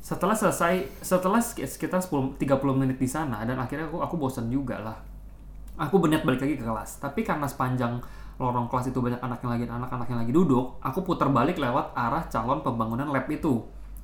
[0.00, 4.48] Setelah selesai, setelah sek- sekitar 10, 30 menit di sana dan akhirnya aku aku bosan
[4.48, 4.96] juga lah.
[5.76, 7.00] Aku berniat balik lagi ke kelas.
[7.00, 8.00] Tapi karena sepanjang
[8.40, 11.92] lorong kelas itu banyak anak yang lagi anak-anak yang lagi duduk, aku putar balik lewat
[11.92, 13.60] arah calon pembangunan lab itu.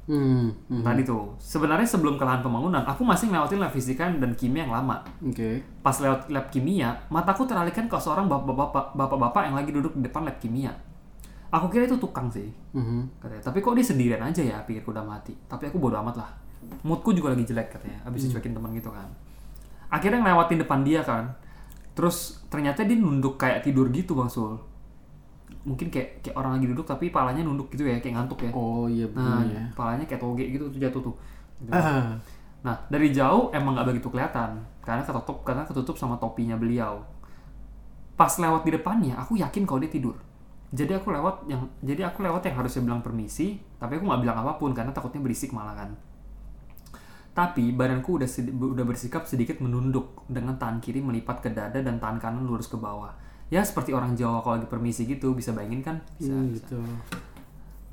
[0.06, 0.54] Hmm.
[0.70, 0.87] hmm.
[0.87, 4.70] Tadi tuh, sebenarnya sebelum ke lahan pembangunan, aku masih ngelewatin lab fisika dan kimia yang
[4.76, 5.02] lama.
[5.18, 5.64] Oke.
[5.82, 10.22] Pas lewat lab kimia, mataku teralihkan ke seorang bapak-bapak bapak-bapak yang lagi duduk di depan
[10.22, 10.76] lab kimia.
[11.48, 13.18] Aku kira itu tukang sih, Mhm.
[13.18, 13.42] katanya.
[13.42, 15.30] Tapi kok dia sendirian aja ya, pikirku udah mati.
[15.46, 16.30] Tapi aku bodo amat lah.
[16.82, 19.06] Moodku juga lagi jelek katanya, habis dicuekin teman gitu kan.
[19.87, 21.30] Akhirnya ngelewatin depan dia kan.
[21.94, 24.59] Terus ternyata dia nunduk kayak tidur gitu Bang Sul.
[25.62, 28.50] Mungkin kayak kayak orang lagi duduk tapi palanya nunduk gitu ya, kayak ngantuk ya.
[28.50, 29.62] Oh, iya Nah, begini ya.
[29.72, 31.14] palanya kayak toge gitu tuh jatuh tuh.
[31.62, 31.72] Gitu.
[31.72, 32.14] Ah.
[32.56, 36.98] Nah, dari jauh emang nggak begitu kelihatan karena ketutup karena ketutup sama topinya beliau.
[38.18, 40.18] Pas lewat di depannya, aku yakin kalau dia tidur.
[40.74, 44.38] Jadi aku lewat yang jadi aku lewat yang harusnya bilang permisi, tapi aku nggak bilang
[44.42, 45.90] apa pun karena takutnya berisik malah kan.
[47.37, 52.00] Tapi badanku udah sedi- udah bersikap sedikit menunduk dengan tangan kiri melipat ke dada dan
[52.00, 53.12] tangan kanan lurus ke bawah.
[53.46, 55.96] Ya seperti orang Jawa kalau lagi permisi gitu, bisa bayangin kan?
[56.18, 56.35] Bisa.
[56.35, 56.66] Hmm, bisa.
[56.66, 56.81] gitu.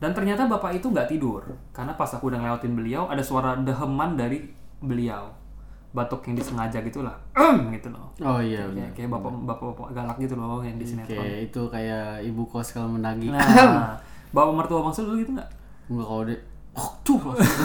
[0.01, 4.19] Dan ternyata bapak itu nggak tidur karena pas aku udah ngelewatin beliau ada suara deheman
[4.19, 4.51] dari
[4.83, 5.42] beliau
[5.93, 7.13] batuk yang disengaja gitu lah.
[7.73, 8.09] Gitu loh.
[8.25, 11.21] Oh iya, kayak, kayak bapak bapak bapak galak gitu loh yang di sinetron.
[11.21, 13.29] Kayak itu kayak ibu kos kalau menagih.
[13.29, 13.93] nah
[14.35, 15.49] bapak mertua bang Sul dulu gitu nggak?
[15.93, 16.37] Enggak kalau dia
[16.73, 17.17] oh, tuh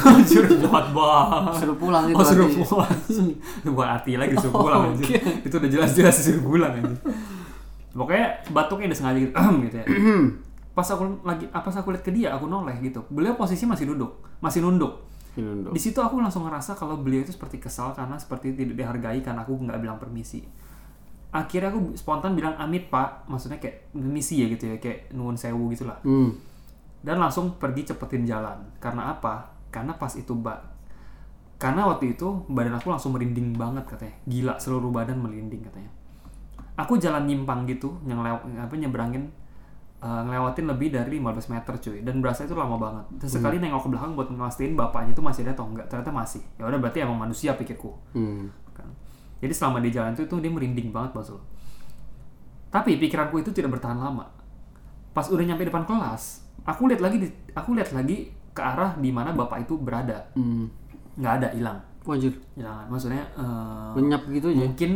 [0.05, 2.61] anjir jahat banget suruh pulang itu oh suruh hati.
[2.61, 2.93] pulang.
[3.73, 5.07] Bukan arti lagi suruh pulang anjir.
[5.49, 7.01] itu udah jelas-jelas suruh pulang anjir.
[7.97, 9.33] pokoknya batuknya udah sengaja gitu
[9.73, 9.87] gitu ya.
[10.77, 13.01] Pas aku lagi apa aku lihat ke dia aku noleh gitu.
[13.09, 15.08] Beliau posisi masih duduk masih nunduk
[15.71, 19.47] Di situ aku langsung ngerasa kalau beliau itu seperti kesal karena seperti tidak dihargai karena
[19.47, 20.43] aku nggak bilang permisi.
[21.29, 23.29] Akhirnya aku spontan bilang amit pak.
[23.29, 26.33] Maksudnya kayak permisi ya gitu ya kayak nuwun sewu gitu lah Hmm.
[26.99, 28.59] dan langsung pergi cepetin jalan.
[28.83, 29.47] Karena apa?
[29.71, 30.59] Karena pas itu mbak.
[31.59, 34.15] Karena waktu itu badan aku langsung merinding banget katanya.
[34.27, 35.91] Gila seluruh badan merinding katanya.
[36.79, 39.27] Aku jalan nyimpang gitu yang lew apa nyebrangin
[39.99, 43.83] eh, ngelewatin lebih dari 15 meter cuy dan berasa itu lama banget terus sekali nengok
[43.83, 46.99] ke belakang buat ngelastiin bapaknya itu masih ada atau enggak ternyata masih ya udah berarti
[47.03, 48.47] emang manusia pikirku Hmm.
[48.71, 48.87] kan.
[49.39, 51.39] Jadi selama di jalan itu, itu dia merinding banget Basul.
[52.69, 54.27] Tapi pikiranku itu tidak bertahan lama.
[55.11, 59.09] Pas udah nyampe depan kelas, aku lihat lagi di, aku lihat lagi ke arah di
[59.09, 60.27] mana bapak itu berada.
[60.35, 60.67] Hmm.
[61.17, 61.79] Nggak ada, hilang.
[62.03, 62.35] Wajir.
[62.55, 62.87] Hilang.
[62.87, 64.59] Maksudnya eh, Lenyap gitu aja.
[64.59, 64.91] mungkin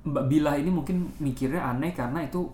[0.00, 2.48] Mbak Bila ini mungkin mikirnya aneh karena itu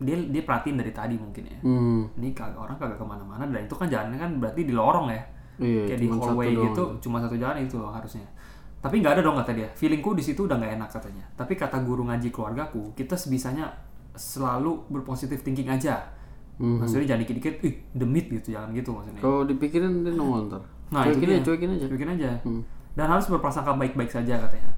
[0.00, 1.58] dia dia perhatiin dari tadi mungkin ya.
[1.60, 2.08] Hmm.
[2.16, 5.22] Ini kagak orang kagak ke mana-mana dan itu kan jalannya kan berarti di lorong ya
[5.60, 6.64] Iya, kayak di hallway doang.
[6.72, 8.24] gitu cuma satu jalan itu loh harusnya
[8.80, 11.84] tapi nggak ada dong kata dia feelingku di situ udah nggak enak katanya tapi kata
[11.84, 13.68] guru ngaji keluargaku kita sebisanya
[14.14, 16.02] selalu berpositif thinking aja.
[16.60, 16.84] Mhm.
[16.84, 19.22] Maksudnya jangan dikit-dikit, ih demit gitu, jangan gitu maksudnya.
[19.24, 20.62] Kalau dipikirin dia nongol ntar.
[20.92, 21.46] Nah, cuekin aja, dia.
[21.46, 21.86] cuekin aja.
[21.88, 22.30] Cuekin aja.
[22.44, 22.62] Hmm.
[22.92, 24.68] Dan harus berprasangka baik-baik saja katanya.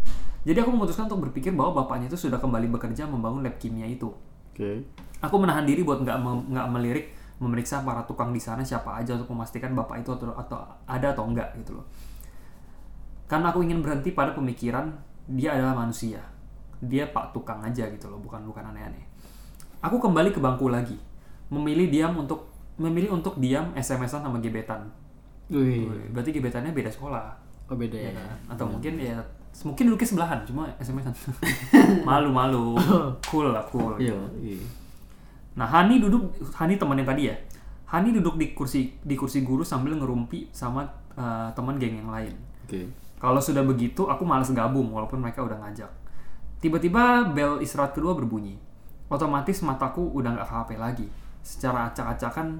[0.47, 4.11] Jadi aku memutuskan untuk berpikir bahwa bapaknya itu sudah kembali bekerja membangun lab kimia itu.
[4.55, 4.85] Oke.
[5.23, 6.19] Aku menahan diri buat nggak
[6.51, 7.07] nggak melirik
[7.43, 11.27] memeriksa para tukang di sana siapa aja untuk memastikan bapak itu atau, atau ada atau
[11.27, 11.87] enggak gitu loh.
[13.27, 14.95] Karena aku ingin berhenti pada pemikiran
[15.27, 16.23] dia adalah manusia.
[16.79, 19.03] Dia pak tukang aja gitu loh, bukan bukan aneh-aneh.
[19.83, 20.95] Aku kembali ke bangku lagi,
[21.51, 22.47] memilih diam untuk
[22.79, 24.87] memilih untuk diam SMS-an sama gebetan.
[25.51, 25.91] Wih.
[26.15, 27.35] Berarti gebetannya beda sekolah.
[27.71, 28.11] Oh beda ya.
[28.11, 28.55] ya kan?
[28.55, 29.19] Atau mungkin ya
[29.67, 31.15] mungkin duduknya sebelahan, cuma SMS-an.
[32.09, 32.79] Malu-malu.
[33.27, 33.99] cool lah, cool.
[33.99, 34.15] Iya.
[34.39, 34.82] iya.
[35.57, 37.37] Nah, Hani duduk Hani teman yang tadi ya.
[37.93, 42.33] Hani duduk di kursi di kursi guru sambil ngerumpi sama eh, teman geng yang lain.
[42.65, 42.89] Oke.
[43.23, 45.87] Kalau sudah begitu, aku malas gabung walaupun mereka udah ngajak.
[46.59, 48.59] Tiba-tiba bel istirahat kedua berbunyi.
[49.07, 51.07] Otomatis mataku udah nggak HP lagi.
[51.45, 52.59] Secara acak-acakan,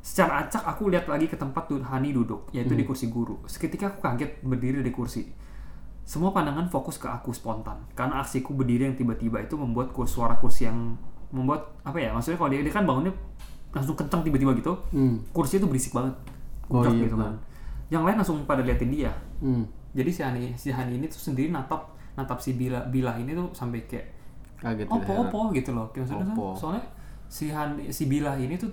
[0.00, 3.44] secara acak aku lihat lagi ke tempat Hani duduk, yaitu di kursi guru.
[3.44, 5.28] Seketika aku kaget berdiri di kursi.
[6.06, 10.64] Semua pandangan fokus ke aku spontan, karena aksiku berdiri yang tiba-tiba itu membuat suara kursi
[10.64, 10.96] yang
[11.30, 12.10] membuat apa ya?
[12.10, 13.14] Maksudnya kalau dia, dia kan bangunnya
[13.70, 15.22] langsung kencang tiba-tiba gitu, Hmm.
[15.30, 16.10] kursi itu berisik banget,
[16.66, 17.34] Oh, iya, gitu kan.
[17.86, 19.62] Yang lain langsung pada liatin dia, Hmm.
[19.90, 23.50] jadi si Hani si Hani ini tuh sendiri natap natap si Bila Bila ini tuh
[23.50, 24.06] sampai kayak
[24.58, 24.92] Kaget ya.
[24.92, 26.52] opo opo gitu loh maksudnya Opo.
[26.52, 26.84] soalnya
[27.26, 28.68] si Hani si Bila ini tuh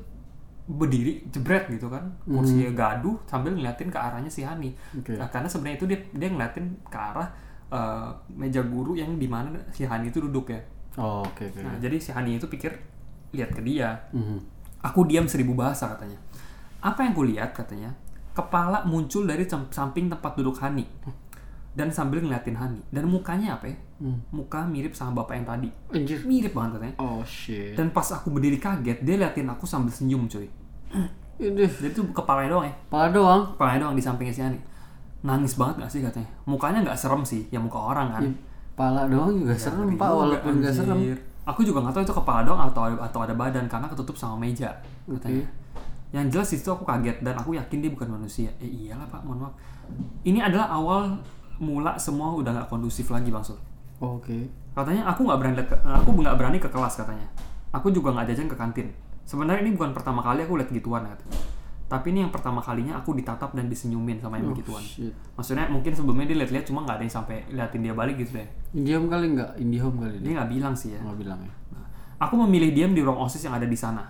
[0.68, 5.16] berdiri jebret gitu kan kursinya gaduh sambil ngeliatin ke arahnya si Hani Oke.
[5.16, 7.30] Nah, karena sebenarnya itu dia dia ngeliatin ke arah
[7.68, 10.60] eh, meja guru yang di mana si Hani itu duduk ya
[10.98, 11.62] Oh, oke oke.
[11.62, 12.74] nah jadi si Hani itu pikir
[13.30, 14.40] lihat ke dia Mhm.
[14.80, 16.16] Aku diam seribu bahasa katanya.
[16.80, 17.90] Apa yang kulihat katanya?
[18.32, 20.86] Kepala muncul dari sam- samping tempat duduk Hani.
[21.74, 22.82] Dan sambil ngeliatin Hani.
[22.90, 23.78] Dan mukanya apa ya?
[23.98, 24.22] Hmm.
[24.30, 25.70] Muka mirip sama bapak yang tadi.
[25.92, 26.22] Anjir.
[26.24, 26.96] Mirip banget katanya.
[26.98, 27.74] Oh shit.
[27.74, 30.46] Dan pas aku berdiri kaget, dia liatin aku sambil senyum cuy.
[31.38, 32.74] Ini Jadi tuh kepalanya doang ya.
[32.88, 33.42] pala doang.
[33.54, 34.58] Kepalanya doang di sampingnya si Hani.
[35.22, 36.30] Nangis banget gak sih katanya?
[36.46, 38.22] Mukanya nggak serem sih, ya muka orang kan.
[38.24, 38.32] Ya,
[38.78, 41.00] pala doang juga serem Ngeri pak, walaupun nggak serem.
[41.50, 44.70] Aku juga nggak tahu itu kepala doang atau atau ada badan karena ketutup sama meja
[45.10, 45.50] katanya.
[46.14, 48.54] Yang jelas di situ aku kaget dan aku yakin dia bukan manusia.
[48.62, 49.56] Eh iyalah pak, mohon maaf.
[50.22, 51.18] Ini adalah awal
[51.58, 53.58] mula semua udah nggak kondusif lagi bang Sul.
[53.98, 54.46] Oh, Oke.
[54.78, 57.28] Katanya aku nggak berani ke, aku nggak berani ke kelas katanya.
[57.74, 58.88] Aku juga nggak jajan ke kantin.
[59.26, 61.40] Sebenarnya ini bukan pertama kali aku lihat gituan katanya.
[61.88, 64.84] Tapi ini yang pertama kalinya aku ditatap dan disenyumin sama yang begituan.
[64.84, 65.16] Shit.
[65.40, 68.48] Maksudnya mungkin sebelumnya dia lihat-lihat cuma nggak ada yang sampai liatin dia balik gitu deh.
[68.76, 69.52] Indihome kali nggak?
[69.56, 70.36] Indihome kali dia.
[70.36, 71.00] Nggak bilang sih ya.
[71.00, 71.54] Nggak bilang ya.
[72.20, 74.04] Aku memilih diam di ruang OSIS yang ada di sana.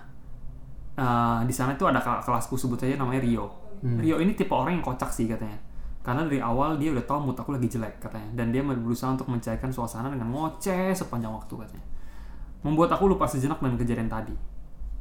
[0.98, 3.46] Eh, di sana itu ada kel- kelasku sebut saja namanya Rio.
[3.78, 5.54] Rio ini tipe orang yang kocak sih katanya.
[6.02, 8.26] Karena dari awal dia udah tahu mood aku lagi jelek katanya.
[8.34, 11.86] Dan dia berusaha untuk mencairkan suasana dengan ngoceh sepanjang waktu katanya.
[12.66, 14.34] Membuat aku lupa sejenak dengan kejadian tadi.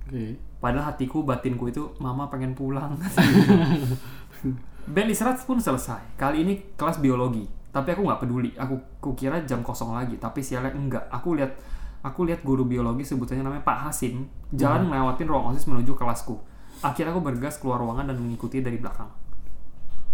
[0.05, 0.37] Oke.
[0.57, 2.97] Padahal hatiku, batinku itu, mama pengen pulang.
[4.93, 6.17] Bel istirahat pun selesai.
[6.17, 7.45] Kali ini kelas biologi.
[7.69, 8.49] Tapi aku nggak peduli.
[8.57, 10.17] Aku kukira jam kosong lagi.
[10.17, 11.05] Tapi sialnya enggak.
[11.13, 11.53] Aku lihat
[12.01, 16.39] aku lihat guru biologi sebutannya namanya Pak Hasim jalan melewatin ruang osis menuju kelasku.
[16.79, 19.09] Akhirnya aku bergas keluar ruangan dan mengikuti dari belakang.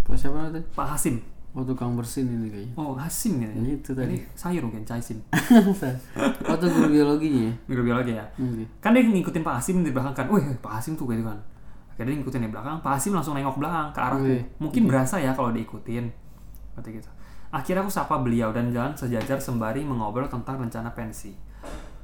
[0.04, 0.64] Pak siapa tadi?
[0.74, 1.33] Pak Hasim.
[1.54, 2.74] Oh tukang bersin ini kayaknya.
[2.74, 3.50] Oh Hasim ya.
[3.54, 4.18] Ini itu tadi.
[4.18, 5.22] Ini sayur mungkin Caisim.
[5.30, 7.54] oh itu guru biologinya ya?
[7.70, 8.26] Guru biologi ya.
[8.42, 8.66] Oke.
[8.82, 10.26] Kan dia ngikutin Pak Hasim di belakang kan.
[10.34, 11.38] Wih, Pak Hasim tuh gitu kan.
[11.94, 12.82] Akhirnya dia ngikutin di belakang.
[12.82, 14.26] Pak Hasim langsung nengok belakang ke arahku.
[14.26, 14.42] Wih.
[14.58, 16.10] Mungkin berasa ya kalau diikutin.
[16.74, 17.10] Seperti gitu.
[17.54, 21.38] Akhirnya aku sapa beliau dan jalan sejajar sembari mengobrol tentang rencana pensi.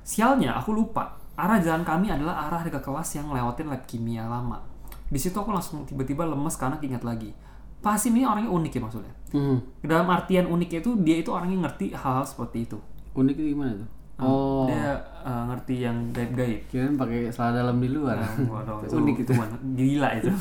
[0.05, 1.17] Sialnya, aku lupa.
[1.33, 4.61] Arah jalan kami adalah arah ke kelas yang lewatin lab kimia lama.
[5.09, 7.33] Di situ aku langsung tiba-tiba lemes karena ingat lagi.
[7.79, 9.13] Pak Hasim ini orangnya unik ya maksudnya.
[9.29, 9.57] Hmm.
[9.79, 12.77] Dalam artian unik itu, dia itu orang yang ngerti hal-hal seperti itu.
[13.13, 13.89] Unik itu gimana tuh?
[14.19, 14.67] Oh.
[14.67, 16.67] Dia eh, ngerti yang gaib-gaib.
[16.67, 18.19] Kirain pakai celana dalam di luar.
[18.19, 19.31] Waduh, Unik itu.
[19.75, 20.27] Gila itu.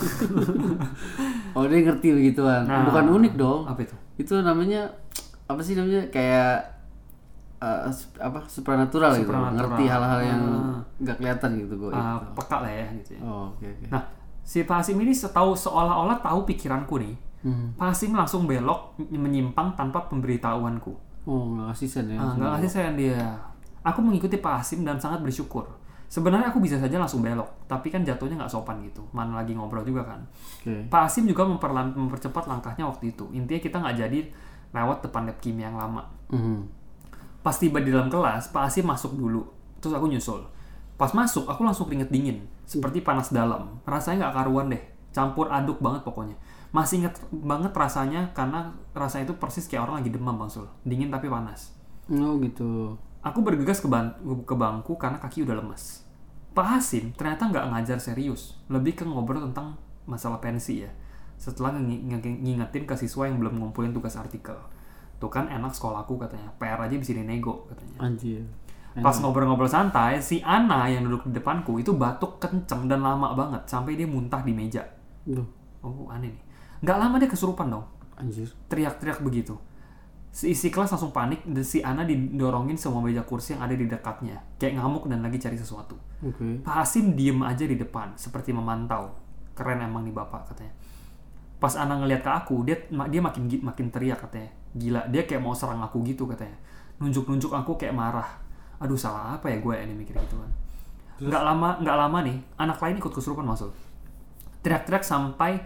[1.56, 2.66] Oh dia ngerti begituan.
[2.66, 2.86] Nah.
[2.86, 3.66] Bukan unik dong.
[3.66, 3.96] Apa itu?
[4.14, 4.86] Itu namanya
[5.46, 6.78] apa sih namanya kayak
[7.90, 9.26] sup- apa supernatural, gitu.
[9.26, 9.58] Supernatural.
[9.58, 10.78] Ngerti hal-hal yang Ah.
[10.98, 11.90] nggak kelihatan gitu gue.
[11.90, 13.20] Uh, peka lah ya gitu ya.
[13.22, 13.86] Oh oke oke.
[13.90, 14.02] Nah,
[14.42, 17.14] si Pak Hasim ini setahu seolah-olah tahu pikiranku nih.
[17.38, 17.70] Hmm.
[17.78, 20.92] Pak Hasim langsung belok menyimpang tanpa pemberitahuanku.
[21.28, 22.18] Oh nggak kasih sen ya?
[22.18, 23.18] Ah, nggak kasih sayang dia.
[23.86, 25.68] Aku mengikuti Pak Hasim dan sangat bersyukur.
[26.08, 29.04] Sebenarnya aku bisa saja langsung belok, tapi kan jatuhnya nggak sopan gitu.
[29.12, 30.20] Mana lagi ngobrol juga kan.
[30.60, 30.88] Oke.
[30.88, 33.28] Pak Hasim juga memperlan- mempercepat langkahnya waktu itu.
[33.36, 34.18] Intinya kita nggak jadi
[34.72, 36.02] lewat depan lab kimia yang lama.
[36.32, 36.64] Mhm.
[37.44, 39.44] Pas tiba di dalam kelas, Pak Asim masuk dulu.
[39.84, 40.40] Terus aku nyusul.
[40.98, 42.42] Pas masuk, aku langsung keringet dingin.
[42.64, 43.78] Seperti panas dalam.
[43.84, 44.82] Rasanya nggak karuan deh.
[45.12, 46.36] Campur aduk banget pokoknya.
[46.68, 50.68] Masih inget banget rasanya karena rasanya itu persis kayak orang lagi demam Bang Sul.
[50.84, 51.72] Dingin tapi panas.
[52.12, 52.96] Oh gitu.
[53.24, 54.14] Aku bergegas ke, ban-
[54.46, 56.06] ke bangku karena kaki udah lemas.
[56.54, 59.76] Pak Hasim ternyata nggak ngajar serius, lebih ke ngobrol tentang
[60.08, 60.90] masalah pensi ya.
[61.38, 64.56] Setelah ngi- ngi- ngingetin ke siswa yang belum ngumpulin tugas artikel.
[65.18, 67.98] Tuh kan enak sekolahku katanya, PR aja bisa dinego katanya.
[68.06, 68.42] Anjir.
[68.98, 73.62] Pas ngobrol-ngobrol santai, si Ana yang duduk di depanku itu batuk kenceng dan lama banget
[73.70, 74.82] sampai dia muntah di meja.
[75.22, 75.46] Duh,
[75.82, 76.42] Oh aneh nih.
[76.82, 77.86] Nggak lama dia kesurupan dong.
[78.18, 78.50] anjir.
[78.66, 79.54] Teriak-teriak begitu.
[80.28, 83.86] Si isi kelas langsung panik dan si Ana didorongin semua meja kursi yang ada di
[83.88, 84.42] dekatnya.
[84.60, 85.96] Kayak ngamuk dan lagi cari sesuatu.
[86.20, 86.60] Oke.
[86.60, 89.14] Pak Hasim diem aja di depan, seperti memantau.
[89.56, 90.74] Keren emang nih bapak katanya.
[91.58, 92.78] Pas Ana ngeliat ke aku, dia
[93.10, 94.50] dia makin makin teriak katanya.
[94.76, 96.54] Gila, dia kayak mau serang aku gitu katanya.
[97.02, 98.28] Nunjuk-nunjuk aku kayak marah.
[98.78, 100.50] Aduh salah apa ya gue ini mikir gitu kan.
[101.18, 103.74] Nggak lama nggak lama nih, anak lain ikut kesurupan masuk.
[104.62, 105.58] Teriak-teriak sampai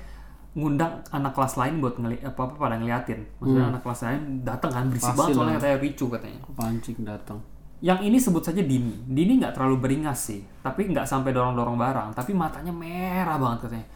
[0.53, 3.21] ngundang anak kelas lain buat ngeli apa apa pada ngeliatin.
[3.41, 6.41] Maksudnya anak kelas lain datang kan berisik Pasti banget soalnya katanya ricu katanya.
[6.53, 7.39] Pancing datang.
[7.83, 8.95] Yang ini sebut saja Dini.
[9.11, 13.87] Dini nggak terlalu beringas sih, tapi nggak sampai dorong-dorong barang, tapi matanya merah banget katanya.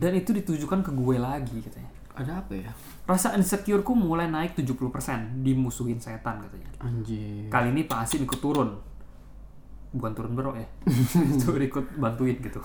[0.00, 1.90] Dan itu ditujukan ke gue lagi katanya.
[2.14, 2.72] Ada apa ya?
[3.04, 6.70] Rasa insecureku mulai naik 70% dimusuhin setan katanya.
[6.80, 7.52] Anjir.
[7.52, 8.80] Kali ini Pak Asim ikut turun.
[9.94, 10.66] Bukan turun bro ya.
[11.38, 12.58] itu ikut bantuin gitu.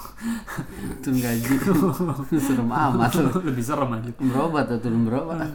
[1.06, 1.54] Turun gaji.
[2.42, 3.14] Serem amat.
[3.46, 4.10] Lebih serem aja.
[4.18, 5.46] Berobat tuh turun berobat.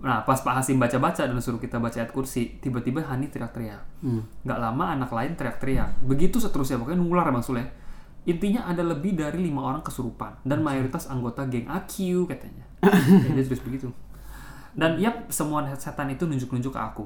[0.00, 4.00] Nah, pas Pak Hasim baca-baca dan suruh kita baca ayat kursi, tiba-tiba Hani teriak-teriak.
[4.00, 4.24] Hmm.
[4.48, 6.00] Nggak lama anak lain teriak-teriak.
[6.08, 7.68] Begitu seterusnya, pokoknya nular Bang Sule.
[8.24, 12.64] Intinya ada lebih dari lima orang kesurupan dan mayoritas anggota geng AQ katanya.
[13.28, 13.92] Ya, dia terus begitu.
[14.72, 17.04] Dan yap, semua setan itu nunjuk-nunjuk ke aku.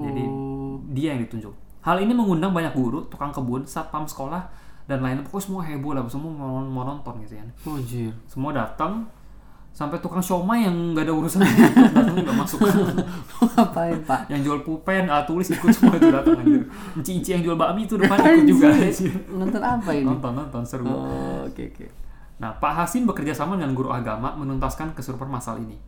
[0.00, 0.82] Jadi Oh.
[0.90, 1.54] dia yang ditunjuk.
[1.82, 4.46] Hal ini mengundang banyak guru, tukang kebun, satpam sekolah,
[4.86, 5.26] dan lainnya.
[5.26, 7.48] Pokoknya semua heboh lah, semua mau, mau nonton gitu kan.
[7.66, 8.14] Oh, Anjir.
[8.30, 9.02] Semua datang,
[9.72, 12.62] sampai tukang siomay yang nggak ada urusan datang nggak masuk.
[13.58, 14.30] Ngapain, Pak?
[14.30, 16.62] yang jual pulpen, alat tulis ikut semua itu datang anjir.
[16.94, 19.10] Inci-inci yang jual bakmi itu depan ikut juga anjir.
[19.26, 20.06] Nonton apa ini?
[20.06, 20.86] Nonton nonton seru.
[20.86, 21.86] Oh, oke oke.
[22.38, 25.78] Nah, Pak Hasim bekerja sama dengan guru agama menuntaskan kesurupan masal ini.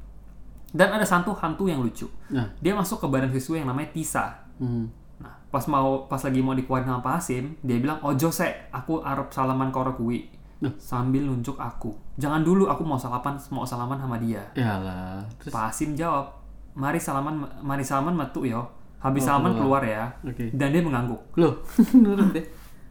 [0.74, 2.10] Dan ada satu hantu yang lucu.
[2.34, 4.42] Nah, Dia masuk ke badan siswa yang namanya Tisa.
[4.58, 5.03] hmm.
[5.18, 8.98] Nah, pas mau pas lagi mau dikeluarin sama Pak Hasim, dia bilang, "Ojo se, aku
[9.00, 10.26] arep salaman karo kuwi."
[10.58, 10.72] Nah.
[10.74, 11.92] Sambil nunjuk aku.
[12.16, 14.40] Jangan dulu, aku mau salaman mau salaman sama dia.
[14.54, 15.20] Yalah.
[15.36, 16.30] Terus Pak Hasim jawab,
[16.72, 18.64] "Mari salaman, mari salaman metu yo."
[18.98, 19.84] Habis Oh, salaman keluar.
[19.84, 20.04] keluar ya.
[20.24, 20.48] Oke.
[20.50, 21.20] Dan dia mengangguk.
[21.36, 21.60] Loh,
[21.94, 22.46] nurut deh.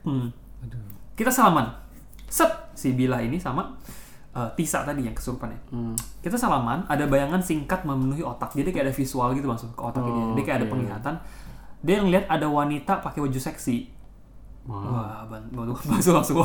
[0.06, 0.30] Hmm.
[0.62, 0.78] Aduh.
[1.14, 1.66] Kita salaman.
[2.30, 3.74] Set si Bila ini sama
[4.34, 5.60] eh, Tisa tadi yang kesurupan ya.
[5.70, 5.94] Hmm.
[6.20, 8.54] Kita salaman, ada bayangan singkat memenuhi otak.
[8.54, 10.02] Jadi kayak ada visual gitu masuk ke otak.
[10.02, 10.74] Oh, Dia kayak ada oke.
[10.74, 11.16] penglihatan.
[11.84, 13.92] Dia ngeliat ada wanita pakai baju seksi.
[14.64, 15.28] Wah.
[15.28, 16.40] Wah, baru masuk langsung.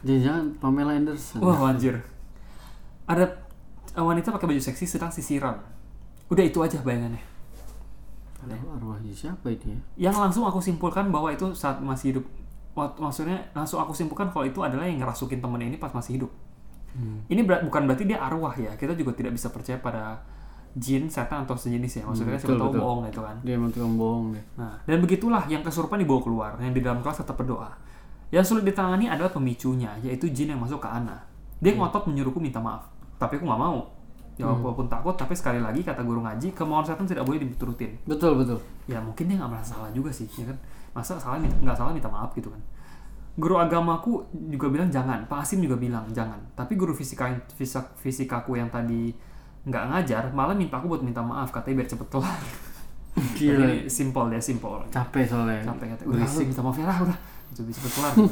[0.00, 1.44] Jangan-jangan Pamela Anderson.
[1.44, 2.00] Wah, anjir.
[3.04, 3.28] Ada
[3.92, 5.60] eh, wanita pakai baju seksi sedang sisiran.
[6.32, 7.20] Udah itu aja bayangannya.
[8.44, 10.08] Aduh, arwahnya siapa ini ya?
[10.08, 12.24] Yang langsung aku simpulkan bahwa itu saat masih hidup.
[12.74, 16.30] Maksudnya langsung aku simpulkan kalau itu adalah yang ngerasukin temennya ini pas masih hidup.
[16.96, 17.24] Hmm.
[17.28, 18.72] Ini ber- bukan berarti dia arwah ya.
[18.76, 20.20] Kita juga tidak bisa percaya pada
[20.74, 22.02] jin, setan atau sejenis ya.
[22.04, 22.80] Maksudnya Hmm, siapa tahu betul.
[22.82, 23.36] bohong gitu kan.
[23.46, 24.44] Dia emang tukang bohong deh.
[24.58, 27.70] Nah, dan begitulah yang kesurupan dibawa keluar, yang di dalam kelas tetap berdoa.
[28.34, 31.22] Yang sulit ditangani adalah pemicunya, yaitu jin yang masuk ke Ana.
[31.62, 33.86] Dia ngotot menyuruhku minta maaf, tapi aku nggak mau.
[34.34, 37.94] Ya walaupun takut, tapi sekali lagi kata guru ngaji, kemauan setan tidak boleh diturutin.
[38.02, 38.58] Betul, betul.
[38.90, 40.58] Ya mungkin dia nggak merasa salah juga sih, ya kan?
[40.90, 42.58] Masa salah nggak salah minta maaf gitu kan?
[43.38, 46.38] Guru agamaku juga bilang jangan, Pak Asim juga bilang jangan.
[46.58, 49.14] Tapi guru fisika fisik fisikaku yang tadi
[49.64, 52.40] nggak ngajar, malah minta aku buat minta maaf, katanya biar cepet kelar.
[53.38, 53.58] Gila.
[53.64, 54.82] Jadi simple dia simple.
[54.90, 55.62] Capek soalnya.
[55.64, 57.18] capek kata udah lu minta maaf ya lah udah.
[57.54, 58.14] Bisa cepet kelar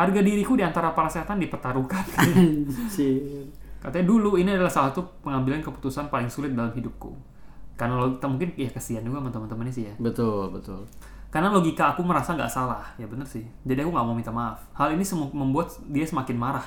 [0.00, 2.00] harga diriku di antara para setan dipertaruhkan.
[2.16, 3.44] Anjir.
[3.80, 7.12] katanya dulu ini adalah salah satu pengambilan keputusan paling sulit dalam hidupku.
[7.76, 9.94] Karena lo mungkin ya kasihan juga sama teman-teman ini sih ya.
[10.00, 10.84] Betul, betul.
[11.30, 12.82] karena logika aku merasa nggak salah.
[12.96, 13.44] Ya bener sih.
[13.64, 14.60] Jadi aku nggak mau minta maaf.
[14.74, 16.66] Hal ini membuat dia semakin marah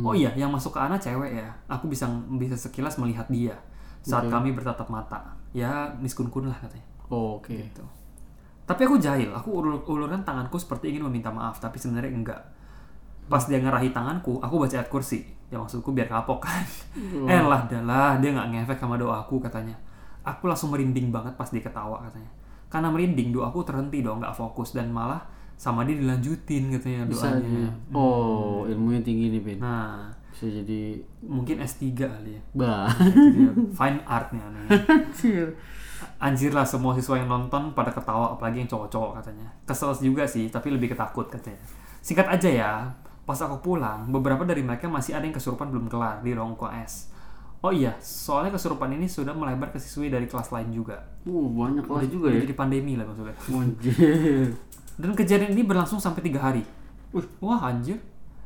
[0.00, 2.08] oh iya yang masuk ke anak cewek ya aku bisa
[2.40, 3.56] bisa sekilas melihat dia
[4.02, 7.52] saat kami bertatap mata ya miskun-kun lah katanya Oh, Oke.
[7.52, 7.84] gitu.
[8.64, 12.40] Tapi aku jahil, aku ulur ulurkan tanganku seperti ingin meminta maaf, tapi sebenarnya enggak.
[13.28, 15.28] Pas dia ngerahi tanganku, aku baca ayat kursi.
[15.52, 16.64] Ya maksudku biar kapok kan.
[17.28, 19.76] Eh lah, dah lah, dia nggak ngefek sama doaku katanya.
[20.24, 22.32] Aku langsung merinding banget pas dia ketawa katanya.
[22.72, 25.20] Karena merinding, doaku terhenti dong, nggak fokus dan malah
[25.62, 27.70] sama dia dilanjutin katanya Bisa doanya.
[27.70, 27.94] aja.
[27.94, 29.62] Oh, ilmunya tinggi nih, Ben.
[29.62, 32.42] Nah, Bisa jadi mungkin S3 kali ya.
[32.50, 32.90] bah.
[33.14, 34.66] Jadi fine art nih aneh.
[34.90, 35.46] Anjir.
[36.18, 39.46] Anjir lah semua siswa yang nonton pada ketawa apalagi yang cowok-cowok katanya.
[39.62, 41.62] Kesel juga sih tapi lebih ketakut katanya.
[42.02, 42.72] Singkat aja ya,
[43.22, 47.14] pas aku pulang beberapa dari mereka masih ada yang kesurupan belum kelar di ruang UKS.
[47.62, 50.98] Oh iya, soalnya kesurupan ini sudah melebar ke siswi dari kelas lain juga.
[51.22, 52.42] Uh, banyak kelas juga Udah ya.
[52.42, 53.36] Jadi pandemi lah maksudnya.
[53.38, 54.50] Anjir.
[54.96, 56.62] Dan kejadian ini berlangsung sampai tiga hari.
[57.12, 57.26] Wih.
[57.40, 58.00] Wah anjir.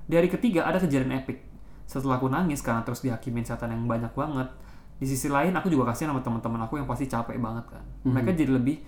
[0.06, 1.42] Di hari ketiga ada kejadian epic.
[1.87, 4.50] Setelah aku nangis karena terus dihakimin setan yang banyak banget.
[4.96, 7.82] Di sisi lain aku juga kasihan sama teman-teman aku yang pasti capek banget kan.
[8.06, 8.80] Mereka jadi lebih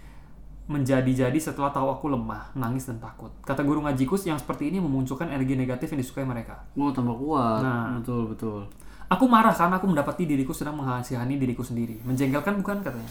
[0.68, 3.32] menjadi-jadi setelah tahu aku lemah, nangis dan takut.
[3.40, 6.60] Kata guru ngajiku yang seperti ini memunculkan energi negatif yang disukai mereka.
[6.76, 7.64] Oh, tambah kuat.
[7.64, 7.96] Nah.
[7.96, 8.60] Betul, betul.
[9.08, 11.96] Aku marah karena aku mendapati diriku sedang menghasihani diriku sendiri.
[12.04, 13.08] Menjengkelkan bukan katanya.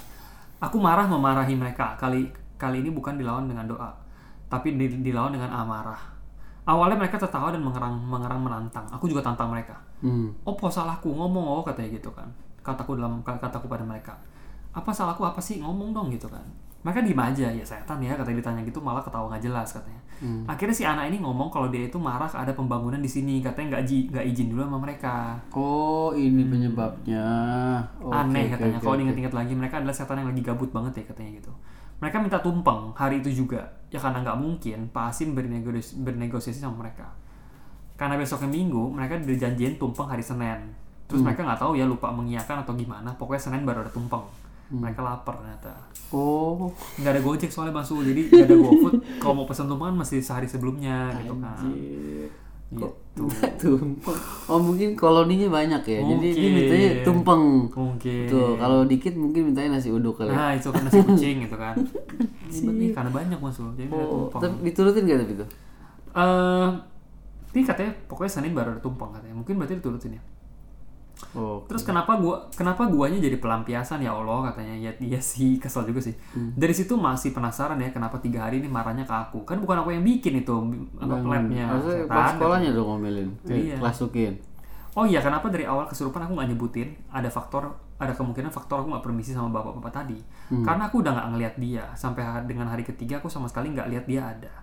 [0.61, 1.97] Aku marah memarahi mereka.
[1.97, 2.29] Kali
[2.61, 3.89] kali ini bukan dilawan dengan doa,
[4.47, 5.99] tapi di- dilawan dengan amarah.
[6.67, 8.83] Awalnya mereka tertawa dan mengerang mengerang menantang.
[8.91, 9.75] Aku juga tantang mereka.
[10.03, 10.27] Hmm.
[10.43, 12.27] Opo salahku ngomong oh katanya gitu kan.
[12.59, 14.11] Kataku dalam kataku pada mereka.
[14.75, 16.43] Apa salahku apa sih ngomong dong gitu kan.
[16.83, 19.99] Mereka diem aja ya setan ya katanya ditanya gitu malah ketawa nggak jelas katanya.
[20.43, 23.83] Akhirnya si anak ini ngomong kalau dia itu marah ada pembangunan di sini katanya nggak
[23.87, 25.39] ji- nggak izin dulu sama mereka.
[25.51, 27.27] Oh, ini penyebabnya.
[27.97, 28.99] Oke, aneh katanya oke, kalau oke.
[29.01, 31.51] diinget-inget lagi mereka adalah setan yang lagi gabut banget ya katanya gitu
[31.97, 33.65] mereka minta tumpeng hari itu juga.
[33.87, 37.07] Ya karena nggak mungkin Pak Asim bernegosiasi, bernegosiasi sama mereka.
[37.97, 40.73] Karena besoknya minggu mereka dijanjiin tumpeng hari Senin.
[41.07, 41.31] Terus Hmm.
[41.31, 43.09] mereka nggak tahu ya lupa mengiyakan atau gimana.
[43.15, 44.21] Pokoknya Senin baru ada tumpeng.
[44.67, 44.83] Hmm.
[44.83, 45.71] mereka lapar ternyata.
[46.11, 46.67] Oh,
[46.99, 48.95] nggak ada gojek soalnya bang Sul jadi nggak ada GoFood.
[49.15, 51.55] Kalau mau pesan tumpengan mesti sehari sebelumnya gitu kan.
[51.63, 52.27] Anjir.
[52.67, 52.87] Gitu
[53.59, 54.17] tumpeng.
[54.45, 55.99] Oh, mungkin koloninya banyak ya.
[55.99, 56.51] Jadi dia Mungkin.
[56.53, 57.43] mintanya tumpeng.
[57.73, 60.29] mungkin Tuh, kalau dikit mungkin mintanya nasi uduk kali.
[60.29, 60.35] ya.
[60.35, 61.73] Nah itu kan nasi kucing gitu kan.
[62.77, 63.73] Nih karena banyak masuk.
[63.73, 64.41] Jadi ada Oh, tumpeng.
[64.43, 65.45] tapi diturutin gak tapi itu?
[66.13, 66.67] Eh,
[67.49, 69.33] ini katanya pokoknya Senin baru ada tumpeng katanya.
[69.33, 70.21] Mungkin berarti diturutin ya.
[71.33, 75.85] Oh, Terus kenapa gua kenapa guanya jadi pelampiasan ya Allah katanya ya dia sih kesel
[75.89, 76.13] juga sih.
[76.33, 76.53] Hmm.
[76.53, 79.41] Dari situ masih penasaran ya kenapa tiga hari ini marahnya ke aku.
[79.45, 80.53] Kan bukan aku yang bikin itu
[81.01, 81.65] apa labnya.
[82.05, 83.29] Pas sekolahnya dong ngomelin.
[83.49, 83.77] Iya.
[84.97, 87.69] Oh iya, kenapa dari awal kesurupan aku nggak nyebutin ada faktor,
[88.01, 90.17] ada kemungkinan faktor aku nggak permisi sama bapak-bapak tadi.
[90.49, 90.65] Hmm.
[90.65, 94.05] Karena aku udah nggak ngelihat dia sampai dengan hari ketiga aku sama sekali nggak lihat
[94.09, 94.53] dia ada.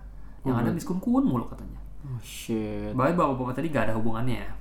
[0.43, 1.79] Yang ada miskun kun mulu katanya.
[2.03, 2.91] Oh shit.
[2.91, 4.51] Bahwa bapak-bapak tadi nggak ada hubungannya ya.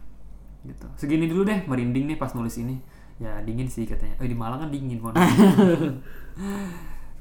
[0.64, 0.87] Gitu.
[0.96, 2.81] Segini dulu deh, merinding nih pas nulis ini.
[3.20, 4.18] Ya dingin sih katanya.
[4.18, 5.14] Eh di Malang kan dingin maaf.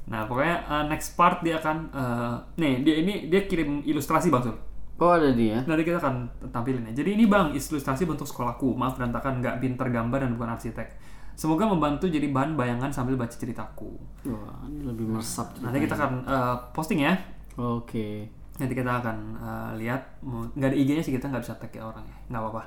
[0.04, 4.44] Nah pokoknya uh, next part dia akan uh, nih dia ini dia kirim ilustrasi bang
[4.44, 4.56] Sul.
[4.94, 5.58] Oh ada dia.
[5.66, 7.02] Nanti kita akan tampilin ya.
[7.02, 8.78] Jadi ini bang, ilustrasi bentuk sekolahku.
[8.78, 10.88] Maaf berantakan, nggak pinter gambar dan bukan arsitek.
[11.34, 13.90] Semoga membantu jadi bahan bayangan sambil baca ceritaku.
[14.30, 15.50] Wah, ini lebih meresap.
[15.58, 17.18] Nanti kita akan uh, posting ya.
[17.58, 18.30] Oke.
[18.54, 20.22] Nanti kita akan uh, lihat.
[20.54, 22.16] Nggak ada IG-nya sih kita nggak bisa tag ya orang ya.
[22.30, 22.62] Nggak apa-apa.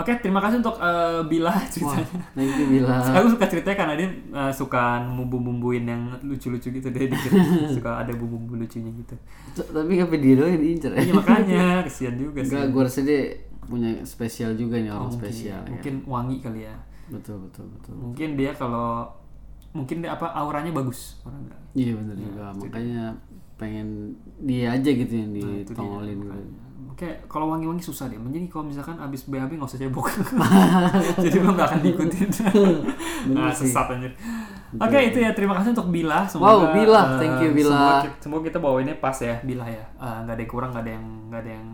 [0.00, 2.06] Oke, terima kasih untuk uh, Bila Wah, ceritanya.
[2.32, 2.96] thank you Bila.
[3.20, 7.32] Aku suka ceritanya karena dia uh, suka bumbu-bumbuin yang lucu-lucu gitu dia dikit.
[7.76, 9.14] suka ada bumbu-bumbu lucunya gitu.
[9.54, 11.00] Tapi apa dia doang yang diincer ya?
[11.00, 12.56] Iya makanya kesian juga sih.
[12.56, 13.20] Enggak, gue rasa dia
[13.62, 15.70] punya spesial juga nih orang Oh, mungkin, spesial ya.
[15.70, 16.74] mungkin wangi kali ya.
[17.06, 17.94] Betul betul betul.
[17.94, 19.06] mungkin dia kalau
[19.70, 22.44] mungkin dia apa auranya bagus orang Iya benar juga.
[22.56, 23.02] Makanya
[23.54, 26.32] pengen dia aja gitu yang Nah, ditongolin gitu.
[27.00, 27.16] Makanya.
[27.16, 28.20] Oke, kalau wangi-wangi susah deh.
[28.20, 30.06] Jadi kalau misalkan abis BAB nggak usah cebok.
[31.24, 32.28] Jadi lo nggak akan diikutin.
[33.32, 34.12] nah, sesat anjir.
[34.76, 35.32] Oke, itu ya.
[35.32, 36.28] Terima kasih untuk Bila.
[36.36, 37.16] Wow, Bila.
[37.16, 37.72] eh, Thank you, Bila.
[37.72, 39.84] Semoga, kita- semoga kita bawainnya pas ya, Bila ya.
[39.96, 41.66] Nggak ada yang kurang, nggak ada yang nggak ada yang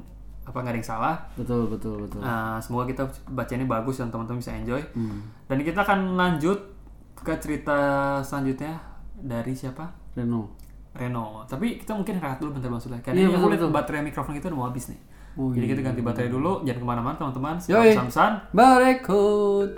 [0.46, 1.16] apa nggak ada yang salah.
[1.34, 2.22] Betul betul betul.
[2.22, 4.78] Nah, semoga kita bacanya bagus dan teman-teman bisa enjoy.
[4.94, 5.26] Hmm.
[5.50, 6.58] Dan kita akan lanjut
[7.18, 7.76] ke cerita
[8.22, 8.78] selanjutnya
[9.18, 9.90] dari siapa?
[10.14, 10.54] Reno.
[10.94, 11.42] Reno.
[11.44, 13.02] Tapi kita mungkin rehat dulu bentar Bang Sulaiman.
[13.02, 13.70] Karena betul, lihat betul.
[13.74, 15.00] baterai mikrofon kita udah mau habis nih.
[15.36, 17.56] Jadi kita ganti baterai dulu, jangan ke mana-mana teman-teman.
[17.68, 17.92] Yoi.
[17.92, 18.32] Pesan-pesan.
[18.56, 19.70] Barekut.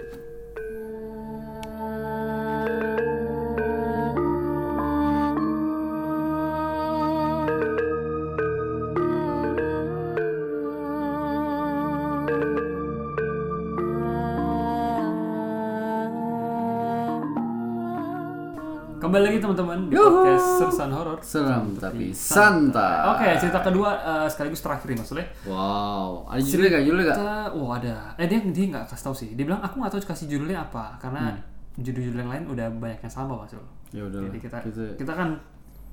[19.18, 21.18] Kembali lagi teman-teman di podcast Sersan Horor.
[21.18, 23.02] Seram tapi santai.
[23.02, 25.26] Oke, cerita kedua eh, sekaligus terakhir nih Sule.
[25.42, 26.30] Wow.
[26.30, 26.82] Ada judulnya gak?
[26.86, 27.16] Judulnya gak?
[27.18, 27.96] Kita, oh ada.
[28.14, 29.28] Eh dia dia nggak kasih tahu sih.
[29.34, 31.42] Dia bilang aku nggak tahu kasih judulnya apa karena Hmm.
[31.82, 33.58] judul-judul yang lain udah banyak yang sama Mas Sul.
[33.90, 34.22] Ya udah.
[34.22, 35.28] Jadi kita Kita- kita kan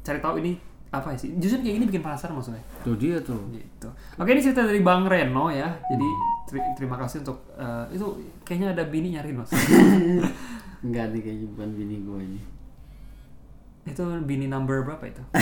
[0.05, 0.51] cari tahu ini
[0.93, 1.33] apa sih?
[1.41, 2.61] Justru kayak gini bikin penasaran Sule.
[2.85, 3.41] Tuh dia tuh.
[3.49, 3.89] gitu.
[4.21, 5.73] Oke ini cerita dari Bang Reno ya.
[5.89, 6.05] Jadi
[6.45, 8.05] teri- terima kasih untuk eh, itu
[8.45, 9.49] kayaknya ada bini nyariin mas.
[10.85, 12.41] Enggak nih kayaknya bukan bini gue ini.
[13.85, 15.21] Itu bini number berapa itu?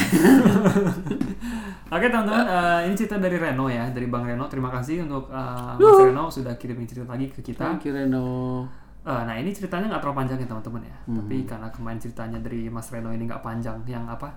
[1.95, 4.51] Oke teman-teman, eh, ini cerita dari Reno ya, dari Bang Reno.
[4.51, 7.63] Terima kasih untuk eh, Mas Reno sudah kirimin cerita lagi ke kita.
[7.63, 8.67] Thank you Reno.
[9.03, 10.97] Eh, nah ini ceritanya nggak terlalu panjang ya teman-teman ya.
[11.07, 14.35] Tapi karena kemarin ceritanya dari Mas Reno ini nggak panjang, yang apa?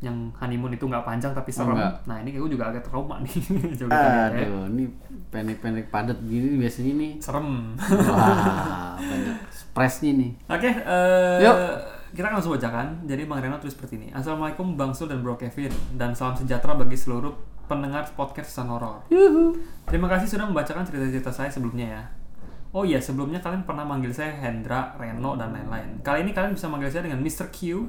[0.00, 1.78] Yang honeymoon itu nggak panjang tapi serem.
[1.78, 1.94] enggak.
[2.10, 3.36] nah ini gue juga agak trauma nih.
[3.84, 4.48] Coba ya.
[4.48, 4.88] Aduh, ini
[5.28, 7.12] pendek-pendek padat gini biasanya nih.
[7.20, 7.76] Serem.
[7.76, 10.30] Wah, banyak expressnya nih.
[10.56, 11.56] Oke, eh, Yuk.
[12.12, 12.86] Kita akan langsung bacakan.
[13.08, 14.08] Jadi Bang Reno tulis seperti ini.
[14.12, 17.32] Assalamualaikum Bang Sul dan Bro Kevin dan salam sejahtera bagi seluruh
[17.64, 19.08] pendengar podcast San Horor.
[19.08, 19.56] Yuhu.
[19.88, 22.02] Terima kasih sudah membacakan cerita-cerita saya sebelumnya ya.
[22.72, 26.00] Oh iya, sebelumnya kalian pernah manggil saya Hendra, Reno, dan lain-lain.
[26.00, 27.52] Kali ini kalian bisa manggil saya dengan Mr.
[27.52, 27.84] Q.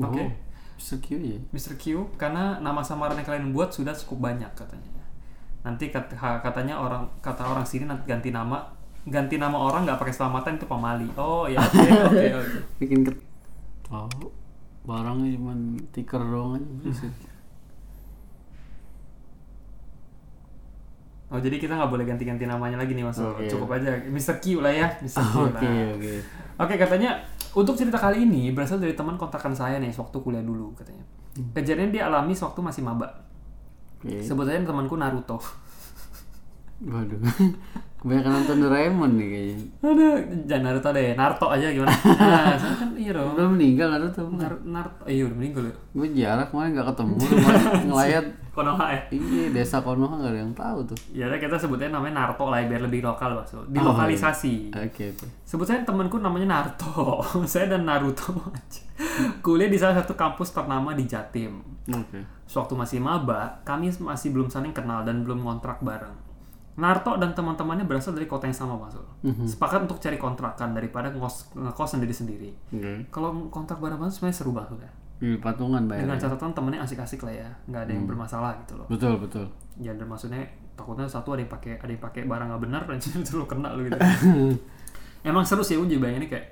[0.00, 0.20] Oke.
[0.20, 0.28] Oh,
[0.76, 1.40] secure ya.
[1.52, 1.76] Mr.
[1.76, 5.04] Q karena nama samaran yang kalian buat sudah cukup banyak katanya.
[5.64, 8.64] Nanti kat- katanya orang kata orang sini nanti ganti nama
[9.02, 11.08] ganti nama orang nggak pakai selamatan itu pamali.
[11.16, 11.80] Oh ya oke
[12.12, 12.58] oke oke.
[12.82, 13.00] Bikin
[13.92, 14.24] Tahu.
[14.88, 15.52] Barangnya cuma
[15.92, 16.90] tiker doang aja.
[21.32, 23.16] Oh jadi kita nggak boleh ganti-ganti namanya lagi nih mas.
[23.16, 23.48] Oke.
[23.48, 24.36] Cukup aja Mr.
[24.36, 24.92] Q lah ya.
[25.00, 25.24] Mr.
[25.24, 25.88] Q Oke, lah.
[25.96, 26.12] oke.
[26.60, 27.24] Oke katanya
[27.56, 31.00] untuk cerita kali ini berasal dari teman kontrakan saya nih waktu kuliah dulu katanya.
[31.56, 33.08] Kejadian dia alami sewaktu masih maba.
[33.96, 34.20] Oke.
[34.20, 35.40] Sebut saja temanku Naruto.
[36.92, 37.16] Waduh.
[38.02, 39.56] Kebanyakan nonton Doraemon nih kayaknya.
[39.78, 40.06] Ada
[40.50, 41.94] jangan Naruto deh, Naruto aja gimana?
[42.02, 43.38] Nah, kan iya dong.
[43.38, 44.26] Udah meninggal Naruto.
[44.26, 45.74] Nar Naruto, iya udah meninggal ya.
[45.94, 48.24] Gue jarang kemarin gak ketemu kemarin ngelayat.
[48.52, 49.00] Konoha ya.
[49.14, 50.98] Iya, desa Konoha gak ada yang tahu tuh.
[51.14, 53.54] Ya kita sebutnya namanya Naruto lah biar lebih lokal mas.
[53.54, 54.74] Oh, Dilokalisasi.
[54.74, 55.26] Oke, oke.
[55.46, 57.22] Sebut saya temanku namanya Naruto.
[57.46, 58.34] saya dan Naruto
[59.42, 61.62] kuliah di salah satu kampus ternama di Jatim.
[61.86, 62.22] Oke.
[62.50, 66.31] Sewaktu masih maba, kami masih belum saling kenal dan belum kontrak bareng.
[66.72, 68.96] Naruto dan teman-temannya berasal dari kota yang sama, Mas.
[68.96, 69.04] Ul.
[69.44, 72.48] Sepakat untuk cari kontrakan daripada ngekos, ngekos sendiri-sendiri.
[72.72, 72.92] Oke.
[73.12, 74.92] Kalau kontrak bareng-bareng sebenarnya seru banget ya.
[75.22, 76.08] Ini patungan bayar.
[76.08, 78.86] Dengan catatan temennya asik-asik lah ya, nggak ada yang bermasalah gitu loh.
[78.90, 79.46] Betul, betul.
[79.78, 80.42] Ya dan maksudnya
[80.74, 83.70] takutnya satu ada yang pakai ada yang pakai barang nggak benar dan itu lo kena
[83.70, 84.00] lo gitu.
[85.28, 86.46] Emang seru sih uji bayanginnya kayak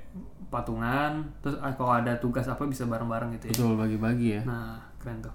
[0.50, 3.54] patungan, terus ah, kalau ada tugas apa bisa bareng-bareng gitu ya.
[3.58, 4.42] Betul bagi-bagi ya.
[4.46, 5.34] Nah, keren tuh.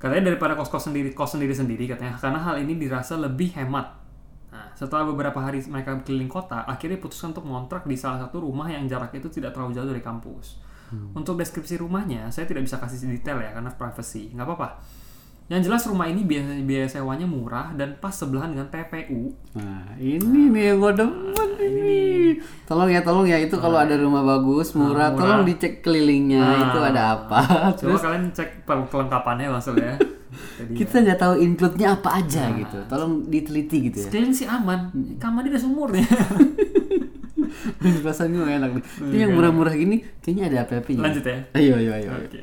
[0.00, 3.99] Katanya daripada kos-kos sendiri, kos sendiri-sendiri katanya, karena hal ini dirasa lebih hemat.
[4.50, 8.66] Nah, setelah beberapa hari mereka keliling kota, akhirnya putuskan untuk ngontrak di salah satu rumah
[8.66, 10.58] yang jaraknya itu tidak terlalu jauh dari kampus.
[11.14, 14.34] Untuk deskripsi rumahnya, saya tidak bisa kasih detail ya, karena privacy.
[14.34, 14.68] Nggak apa-apa.
[15.46, 19.30] Yang jelas rumah ini biaya, biaya sewanya murah dan pas sebelahan dengan TPU.
[19.54, 22.02] Nah, ini nih yang gue demen ini.
[22.66, 23.38] Tolong ya, tolong ya.
[23.38, 26.42] Itu kalau ada rumah bagus, murah, tolong dicek kelilingnya.
[26.70, 27.70] Itu ada apa.
[27.78, 29.94] Coba kalian cek pel- kelengkapannya maksudnya.
[30.30, 32.78] Jadi Kita nggak tahu include-nya apa aja gitu.
[32.86, 34.04] Tolong diteliti gitu ya.
[34.06, 36.06] sekalian sih aman, kamar dia udah sumurnya.
[37.80, 38.84] Perasaan gue enak nih.
[39.10, 41.02] Ini yang murah-murah gini, kayaknya ada apa-apanya.
[41.10, 41.36] Lanjut ya.
[41.56, 42.08] Ayo, ayo, ayo.
[42.16, 42.40] Oke.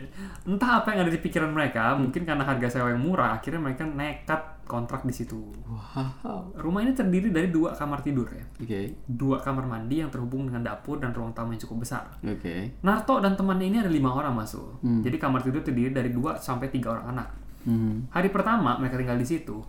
[0.48, 3.84] Entah apa yang ada di pikiran mereka, mungkin karena harga sewa yang murah, akhirnya mereka
[3.84, 5.40] nekat kontrak di situ.
[5.68, 6.56] Wow.
[6.56, 8.44] Rumah ini terdiri dari dua kamar tidur ya.
[8.60, 12.04] Oke, Dua kamar mandi yang terhubung dengan dapur dan ruang tamu yang cukup besar.
[12.20, 12.56] oke.
[12.84, 14.80] Narto dan temannya ini ada lima orang masuk.
[14.84, 17.28] Jadi kamar tidur terdiri dari dua sampai tiga orang anak.
[17.68, 18.08] Hmm.
[18.10, 19.60] Hari pertama mereka tinggal di situ.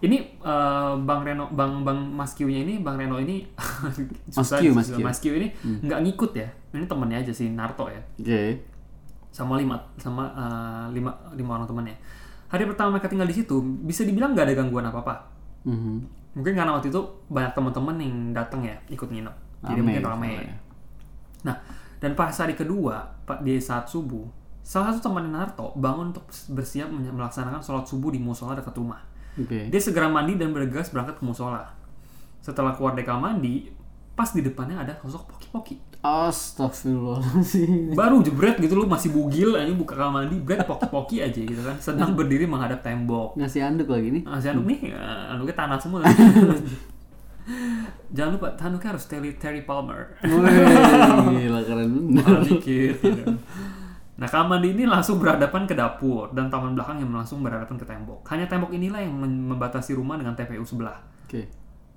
[0.00, 3.44] Ini eh, Bang Reno, Bang Bang Mas Q-nya ini, Bang Reno ini,
[4.32, 4.88] Mas Q, Mas.
[4.88, 5.00] Q.
[5.00, 5.48] Mas Q ini
[5.84, 6.48] nggak ngikut ya.
[6.72, 8.00] Ini temennya aja si Narto ya.
[8.18, 8.72] Oke.
[9.34, 11.96] sama lima sama eh, lima lima orang temannya.
[12.48, 15.14] Hari pertama mereka tinggal di situ, bisa dibilang nggak ada gangguan apa apa.
[15.66, 15.94] Mhm.
[16.38, 20.10] Mungkin karena waktu itu banyak teman-teman yang datang ya ikut nginep, jadi Rame mungkin gitu
[20.10, 20.30] ramai.
[20.38, 20.54] ya.
[21.46, 21.56] Nah,
[21.98, 24.22] dan pas hari kedua, pak di saat subuh,
[24.64, 29.04] salah satu teman Naruto bangun untuk bersiap melaksanakan sholat subuh di musola dekat rumah.
[29.36, 29.68] Oke.
[29.68, 31.68] Dia segera mandi dan bergegas berangkat ke musola.
[32.40, 33.68] Setelah keluar dari kamar mandi,
[34.14, 35.76] pas di depannya ada sosok poki-poki.
[36.04, 37.96] Astagfirullahaladzim.
[37.96, 41.76] baru jebret gitu lu masih bugil aja buka kamar mandi bret poki-poki aja gitu kan
[41.80, 44.22] sedang berdiri menghadap tembok Ngasih anduk lagi nih.
[44.36, 46.04] si anduk nih ah, anduknya tanah semua
[48.16, 51.88] jangan lupa anduknya harus Terry, Terry Palmer Wih, gila keren.
[52.12, 53.24] Mahal dikit gitu.
[54.14, 57.82] Nah, kamar mandi ini langsung berhadapan ke dapur dan taman belakang yang langsung berhadapan ke
[57.82, 58.22] tembok.
[58.30, 60.94] Hanya tembok inilah yang mem- membatasi rumah dengan TPU sebelah.
[61.26, 61.42] Oke.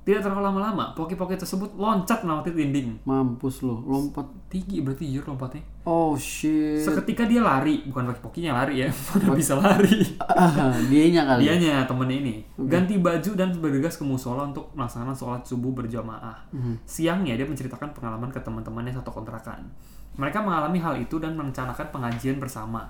[0.07, 2.95] Tidak terlalu lama-lama, poki-poki tersebut loncat melewati dinding.
[3.03, 4.23] Mampus lu, lompat.
[4.47, 5.59] Tinggi berarti jujur lompatnya.
[5.83, 6.79] Oh shit.
[6.79, 10.07] Seketika dia lari, bukan poki-pokinya lari ya, mana bisa lari.
[10.23, 11.43] Ah, dianya kali.
[11.43, 16.39] Dianya temennya ini ganti baju dan bergegas ke musola untuk melaksanakan sholat subuh berjamaah.
[16.87, 19.59] Siangnya dia menceritakan pengalaman ke teman-temannya satu kontrakan.
[20.17, 22.89] Mereka mengalami hal itu dan merencanakan pengajian bersama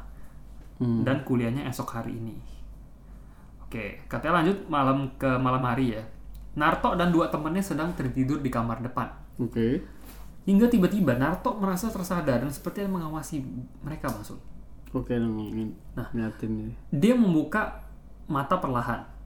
[0.78, 1.02] Hmm.
[1.02, 2.38] dan kuliahnya esok hari ini.
[3.66, 6.04] Oke, katanya lanjut malam ke malam hari ya.
[6.54, 9.10] Narto dan dua temannya sedang tertidur di kamar depan.
[9.42, 9.82] Oke.
[10.46, 13.44] Hingga tiba-tiba Narto merasa tersadar dan sepertinya mengawasi
[13.84, 14.40] mereka masuk.
[14.96, 15.76] Oke, nongolin.
[15.98, 16.72] Nah, nih.
[16.94, 17.84] Dia membuka
[18.30, 19.17] mata perlahan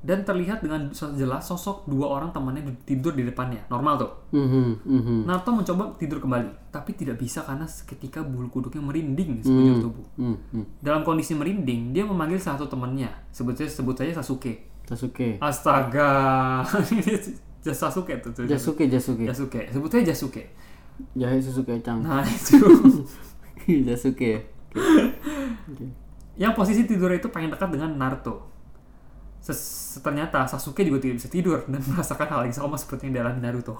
[0.00, 3.60] dan terlihat dengan jelas sosok dua orang temannya tidur di depannya.
[3.68, 4.12] Normal tuh.
[4.32, 5.16] Mhm, mhm.
[5.28, 10.06] Naruto mencoba tidur kembali, tapi tidak bisa karena seketika bulu kuduknya merinding di sekujur tubuh.
[10.16, 10.64] Hmm, hmm.
[10.80, 14.64] Dalam kondisi merinding, dia memanggil satu temannya, sebut saja sebut saja Sasuke.
[14.88, 15.36] Sasuke.
[15.36, 16.64] Astaga,
[17.60, 18.32] Sasuke tuh.
[18.32, 18.48] tuh.
[18.48, 19.28] Jasuke, Jasuke.
[19.28, 20.44] Jasuke, sebut saja Jasuke.
[21.16, 22.00] Jahe susu kecang.
[22.04, 22.56] Nah itu.
[23.84, 24.40] Jasuke ya.
[26.40, 28.49] yang posisi tidur itu pengen dekat dengan Naruto.
[29.40, 33.40] Ses- ternyata Sasuke juga tidak bisa tidur dan merasakan hal yang sama seperti yang dialami
[33.40, 33.76] Naruto.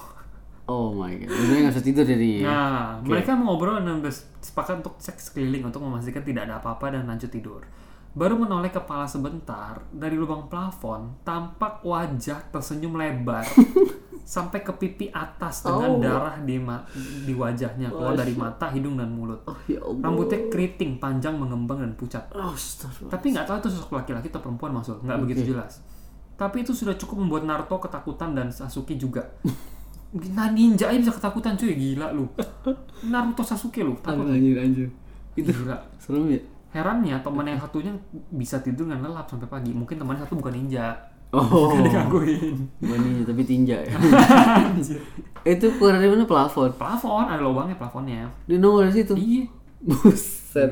[0.71, 1.29] Oh my god.
[1.35, 2.47] Ini nggak bisa tidur jadi.
[2.47, 3.99] Nah, mereka mengobrol dan
[4.39, 7.67] sepakat untuk cek sekeliling untuk memastikan tidak ada apa-apa dan lanjut tidur.
[8.11, 13.47] Baru menoleh kepala sebentar, dari lubang plafon tampak wajah tersenyum lebar
[14.27, 15.99] sampai ke pipi atas dengan Oh.
[15.99, 16.83] darah di ma-
[17.23, 19.43] di wajahnya keluar dari mata, hidung dan mulut.
[19.45, 20.03] Oh ya Allah.
[20.03, 22.27] Rambutnya keriting, panjang, mengembang dan pucat.
[22.33, 22.51] Oh.
[23.07, 25.79] Tapi nggak tahu itu sosok laki-laki atau perempuan maksud, nggak begitu jelas.
[26.35, 29.23] Tapi itu sudah cukup membuat Naruto ketakutan dan Sasuke juga.
[30.11, 32.27] Nah ninja aja bisa ketakutan cuy, gila lu.
[33.07, 34.27] Naruto Sasuke lu, takut.
[34.27, 34.91] Anjir anjir.
[35.33, 35.79] Itu Gila.
[35.97, 36.43] serem ya.
[36.71, 37.91] Herannya teman yang satunya
[38.31, 39.75] bisa tidur dengan lelap sampai pagi.
[39.75, 40.95] Mungkin teman satu bukan ninja.
[41.35, 41.71] Oh.
[41.75, 42.57] Kan digangguin.
[42.79, 43.95] Bukan tapi tinja ya.
[45.47, 46.71] itu keluar dari mana plafon?
[46.75, 48.27] Plafon, ada lubangnya plafonnya.
[48.47, 49.15] Dia nongol di situ.
[49.15, 49.45] Iya.
[49.83, 50.71] Buset.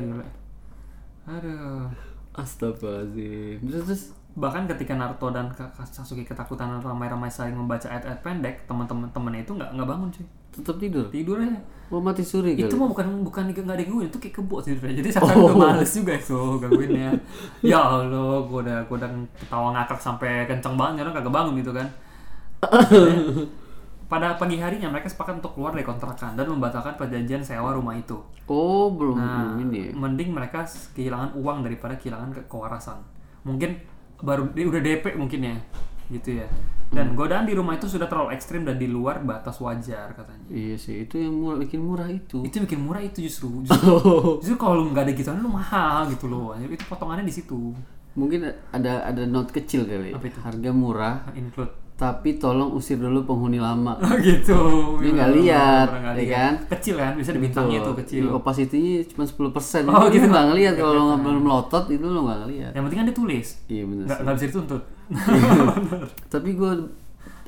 [1.27, 1.91] Aduh.
[2.35, 3.57] Astagfirullahaladzim.
[3.67, 4.03] Terus terus.
[4.39, 5.51] Bahkan ketika Naruto dan
[5.83, 10.27] Sasuke ketakutan ramai-ramai saling membaca ayat-ayat pendek, teman-teman temennya itu nggak nggak bangun cuy.
[10.53, 11.05] Tetap tidur.
[11.09, 11.59] Tidur aja.
[11.89, 15.25] Oh mati suri itu mah bukan bukan nggak digangguin itu kayak kebo sih jadi saya
[15.33, 17.17] udah males juga itu gangguinnya
[17.65, 21.73] ya allah gua udah gua udah ketawa ngakak sampai kenceng banget orang kagak bangun gitu
[21.73, 21.89] kan
[24.09, 28.17] pada pagi harinya mereka sepakat untuk keluar dari kontrakan dan membatalkan perjanjian sewa rumah itu
[28.45, 29.89] Oh belum nah ini.
[29.89, 29.93] ya.
[29.93, 33.01] mending mereka kehilangan uang daripada kehilangan ke kewarasan
[33.41, 33.81] mungkin
[34.21, 35.55] baru dia udah DP mungkin ya
[36.09, 36.47] gitu ya.
[36.89, 40.45] Dan godaan di rumah itu sudah terlalu ekstrim dan di luar batas wajar katanya.
[40.49, 42.41] Iya sih itu yang murah, bikin murah itu.
[42.41, 43.93] itu bikin murah itu justru justru,
[44.41, 46.57] justru kalau lu nggak ada gituan lu mahal gitu loh.
[46.57, 47.77] Itu potongannya di situ.
[48.17, 48.41] Mungkin
[48.73, 50.17] ada ada note kecil kali.
[50.17, 50.39] Apa itu?
[50.41, 53.99] Harga murah, include tapi tolong usir dulu penghuni lama.
[54.23, 54.55] gitu
[54.97, 56.31] Dia nggak lihat, nggak ya lihat.
[56.31, 56.53] kan?
[56.71, 59.83] kecil kan bisa dibintangnya tuh kecil Di opacity-nya cuma 10% persen.
[59.83, 60.23] Oh, gitu.
[60.23, 62.71] Nggak ngelihat kalau lo nggak belum melotot itu lo nggak ngelihat.
[62.71, 64.05] yang penting kan dia tulis Iya benar.
[64.05, 64.81] nggak nggak bisa dituntut
[66.33, 66.71] Tapi gue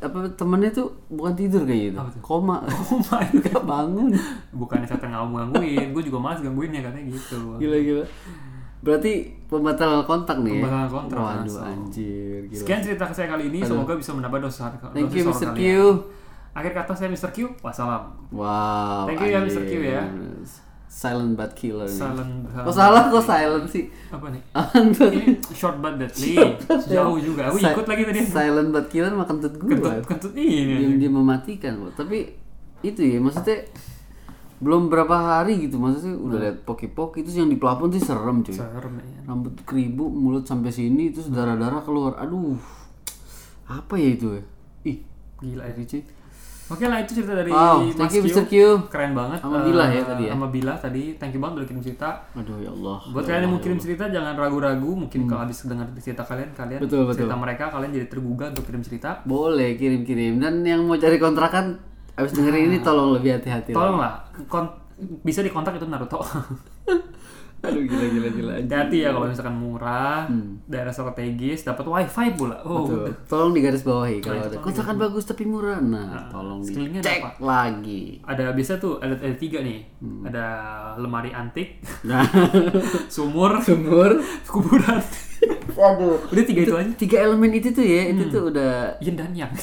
[0.02, 1.98] apa temennya tuh bukan tidur kayak gitu.
[2.20, 2.66] Koma.
[2.68, 4.12] oh my Gak bangun.
[4.52, 8.06] bukannya saya nggak mau gangguin gue juga malas gangguinnya katanya gitu Gila gila.
[8.82, 9.14] Berarti
[9.46, 10.60] pembatalan kontak nih ya?
[10.60, 12.40] Pembatalan kontrak, Waduh anjir.
[12.44, 12.58] Gila.
[12.58, 15.48] sekian cerita saya kali ini semoga bisa menambah dosa Thank dosa you Mr.
[15.48, 15.62] Q.
[15.62, 15.96] kalian.
[16.52, 17.30] akhir kata saya Mr.
[17.30, 19.06] Q wassalam Wow.
[19.06, 19.64] Thank you ya, Mr.
[19.64, 20.04] Q, ya.
[20.88, 21.96] Silent but killer nih.
[21.96, 23.88] Silent Kok salah kok silent sih?
[24.10, 24.42] apa nih
[25.08, 26.36] ini short but deadly
[26.92, 29.72] jauh juga aku ikut lagi tadi Silent but killer makan tut gue.
[29.72, 32.04] kentut kentut ini Diam dia mematikan kok.
[32.04, 32.34] Tapi
[32.82, 33.62] itu ya maksudnya
[34.62, 38.54] belum berapa hari gitu maksudnya udah lihat poki-poki itu yang di plafon sih serem cuy.
[38.54, 42.14] serem ya Rambut keribu, mulut sampai sini terus darah-darah keluar.
[42.22, 42.62] Aduh.
[43.66, 44.44] Apa ya itu ya?
[44.86, 44.98] Ih,
[45.42, 46.02] gila ya cuy.
[46.72, 48.28] Oke lah itu cerita dari Wow, Mas thank you Q.
[48.32, 48.46] Mr.
[48.48, 48.54] Q.
[48.88, 49.44] Keren banget.
[49.44, 50.32] Sama Bila Eh, ya tadi ya?
[50.32, 51.04] Sama Bila tadi.
[51.20, 52.10] Thank you banget udah kirim cerita.
[52.32, 52.98] Aduh ya Allah.
[53.12, 54.92] Buat Ya kalian yang mau kirim cerita jangan ragu-ragu.
[54.96, 56.88] Mungkin kalau habis dengar cerita kalian, kalian Hmm.
[56.88, 57.28] Betul, betul.
[57.28, 59.20] cerita mereka kalian jadi tergugah untuk kirim cerita.
[59.28, 61.76] Boleh kirim-kirim dan yang mau cari kontrakan
[62.22, 63.70] abis dengerin ini tolong lebih hati-hati.
[63.70, 63.78] lah.
[63.78, 64.14] Tolonglah
[64.46, 64.78] kon-
[65.22, 66.22] bisa dikontak itu Naruto.
[67.62, 68.54] Aduh gila gila gila.
[68.58, 70.26] Hati-hati ya kalau misalkan murah,
[70.66, 72.58] daerah strategis, dapat wifi pula.
[72.64, 73.14] Oh, Betul.
[73.28, 75.78] Tolong digaris bawahi kalau Nah, ada itu kontrakan bagus tapi murah.
[75.78, 78.18] Nah, tolong sekelilingnya dicek ada lagi.
[78.26, 79.78] Ada biasa tuh ada, ada tiga nih.
[80.02, 80.26] Hmm.
[80.26, 80.46] Ada
[80.98, 82.26] lemari antik, Nah,
[83.14, 84.18] sumur, sumur.
[84.50, 84.98] kuburan.
[85.72, 86.18] Aduh.
[86.34, 86.92] Udah tiga itu aja.
[86.98, 89.54] Tiga elemen itu tuh ya, itu tuh udah Yin dan yang.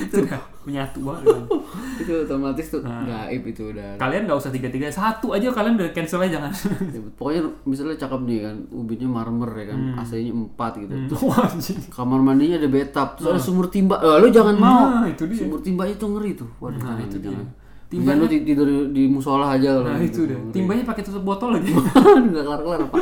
[0.00, 1.26] Sudah menyatu banget.
[2.00, 3.96] itu otomatis tuh gaib itu udah.
[3.96, 6.52] Kalian nggak usah tiga-tiga, satu aja kalian udah cancel aja jangan.
[6.94, 10.92] Ya, pokoknya misalnya cakep nih kan, ubinnya marmer ya kan, AC-nya 4 gitu.
[11.08, 11.78] Tuh, Wah, anjing.
[11.88, 13.98] kamar mandinya ada bathtub, terus ada sumur timba.
[13.98, 14.82] Eh, lu jangan mau.
[14.88, 15.38] Nah, itu dia.
[15.38, 16.48] Sumur timba itu ngeri tuh.
[16.58, 17.28] Waduh, Nah, itu dia.
[17.28, 17.46] jangan.
[17.88, 20.28] Timbanya lu ti- tidur di musola aja kalau Nah, itu gitu.
[20.28, 20.38] deh.
[20.52, 21.72] Timbanya pakai tutup botol lagi.
[21.72, 22.98] Enggak kelar-kelar apa.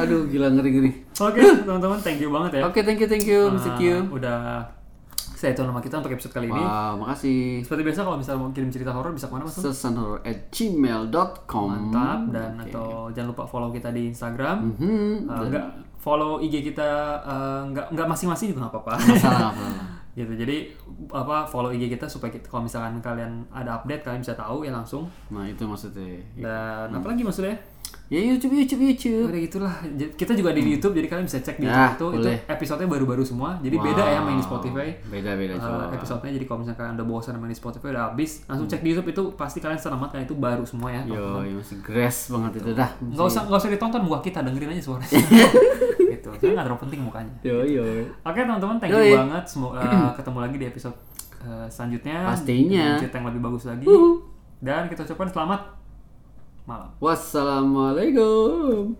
[0.00, 0.90] Aduh, gila ngeri-ngeri.
[1.14, 2.62] Oke, teman-teman, thank you banget ya.
[2.64, 3.76] Oke, thank you, thank you, Mr.
[3.76, 4.08] Q.
[4.08, 4.64] Udah
[5.42, 6.62] saya itu nama kita untuk episode kali ini.
[6.62, 7.66] Wow, makasih.
[7.66, 9.58] Seperti biasa kalau misalnya mau kirim cerita horor bisa ke mana mas?
[9.58, 14.70] Sesanhorror at gmail.com Mantap dan atau jangan lupa follow kita di Instagram.
[14.78, 15.66] Hmm, Uh, enggak
[15.98, 18.94] follow IG kita uh, enggak enggak masing-masing juga nggak apa-apa.
[20.18, 20.32] gitu.
[20.38, 20.56] Jadi
[21.10, 24.70] apa follow IG kita supaya kita, kalau misalkan kalian ada update kalian bisa tahu ya
[24.70, 25.10] langsung.
[25.34, 26.22] Nah, itu maksudnya.
[26.38, 27.58] Dan apa lagi maksudnya?
[28.08, 29.24] Ya YouTube, YouTube, YouTube.
[29.26, 29.74] Udah gitulah.
[30.12, 32.20] Kita juga ada di YouTube jadi kalian bisa cek di Ya, YouTube itu.
[32.20, 32.38] Itu boleh.
[32.46, 33.56] episodenya baru-baru semua.
[33.58, 34.88] Jadi beda ya main di Spotify.
[35.02, 35.84] Beda-beda Uh, coba.
[35.92, 38.88] episodenya jadi kalau misalkan kalian udah bosan main di Spotify udah habis langsung cek di
[38.90, 42.70] YouTube itu pasti kalian selamat kan itu baru semua ya Yo, masih grass banget itu
[42.72, 42.90] dah.
[42.98, 45.08] nggak usah nggak usah ditonton muka kita dengerin aja suaranya
[46.12, 47.84] gitu saya nggak terlalu penting mukanya Yo, yo.
[48.18, 50.96] oke teman-teman thank you banget semoga uh, ketemu lagi di episode
[51.40, 52.86] uh, selanjutnya Pastinya.
[52.96, 53.86] cerita yang lebih bagus lagi
[54.58, 55.60] Dan kita ucapkan selamat
[56.66, 56.90] malam.
[57.02, 58.94] Wassalamualaikum.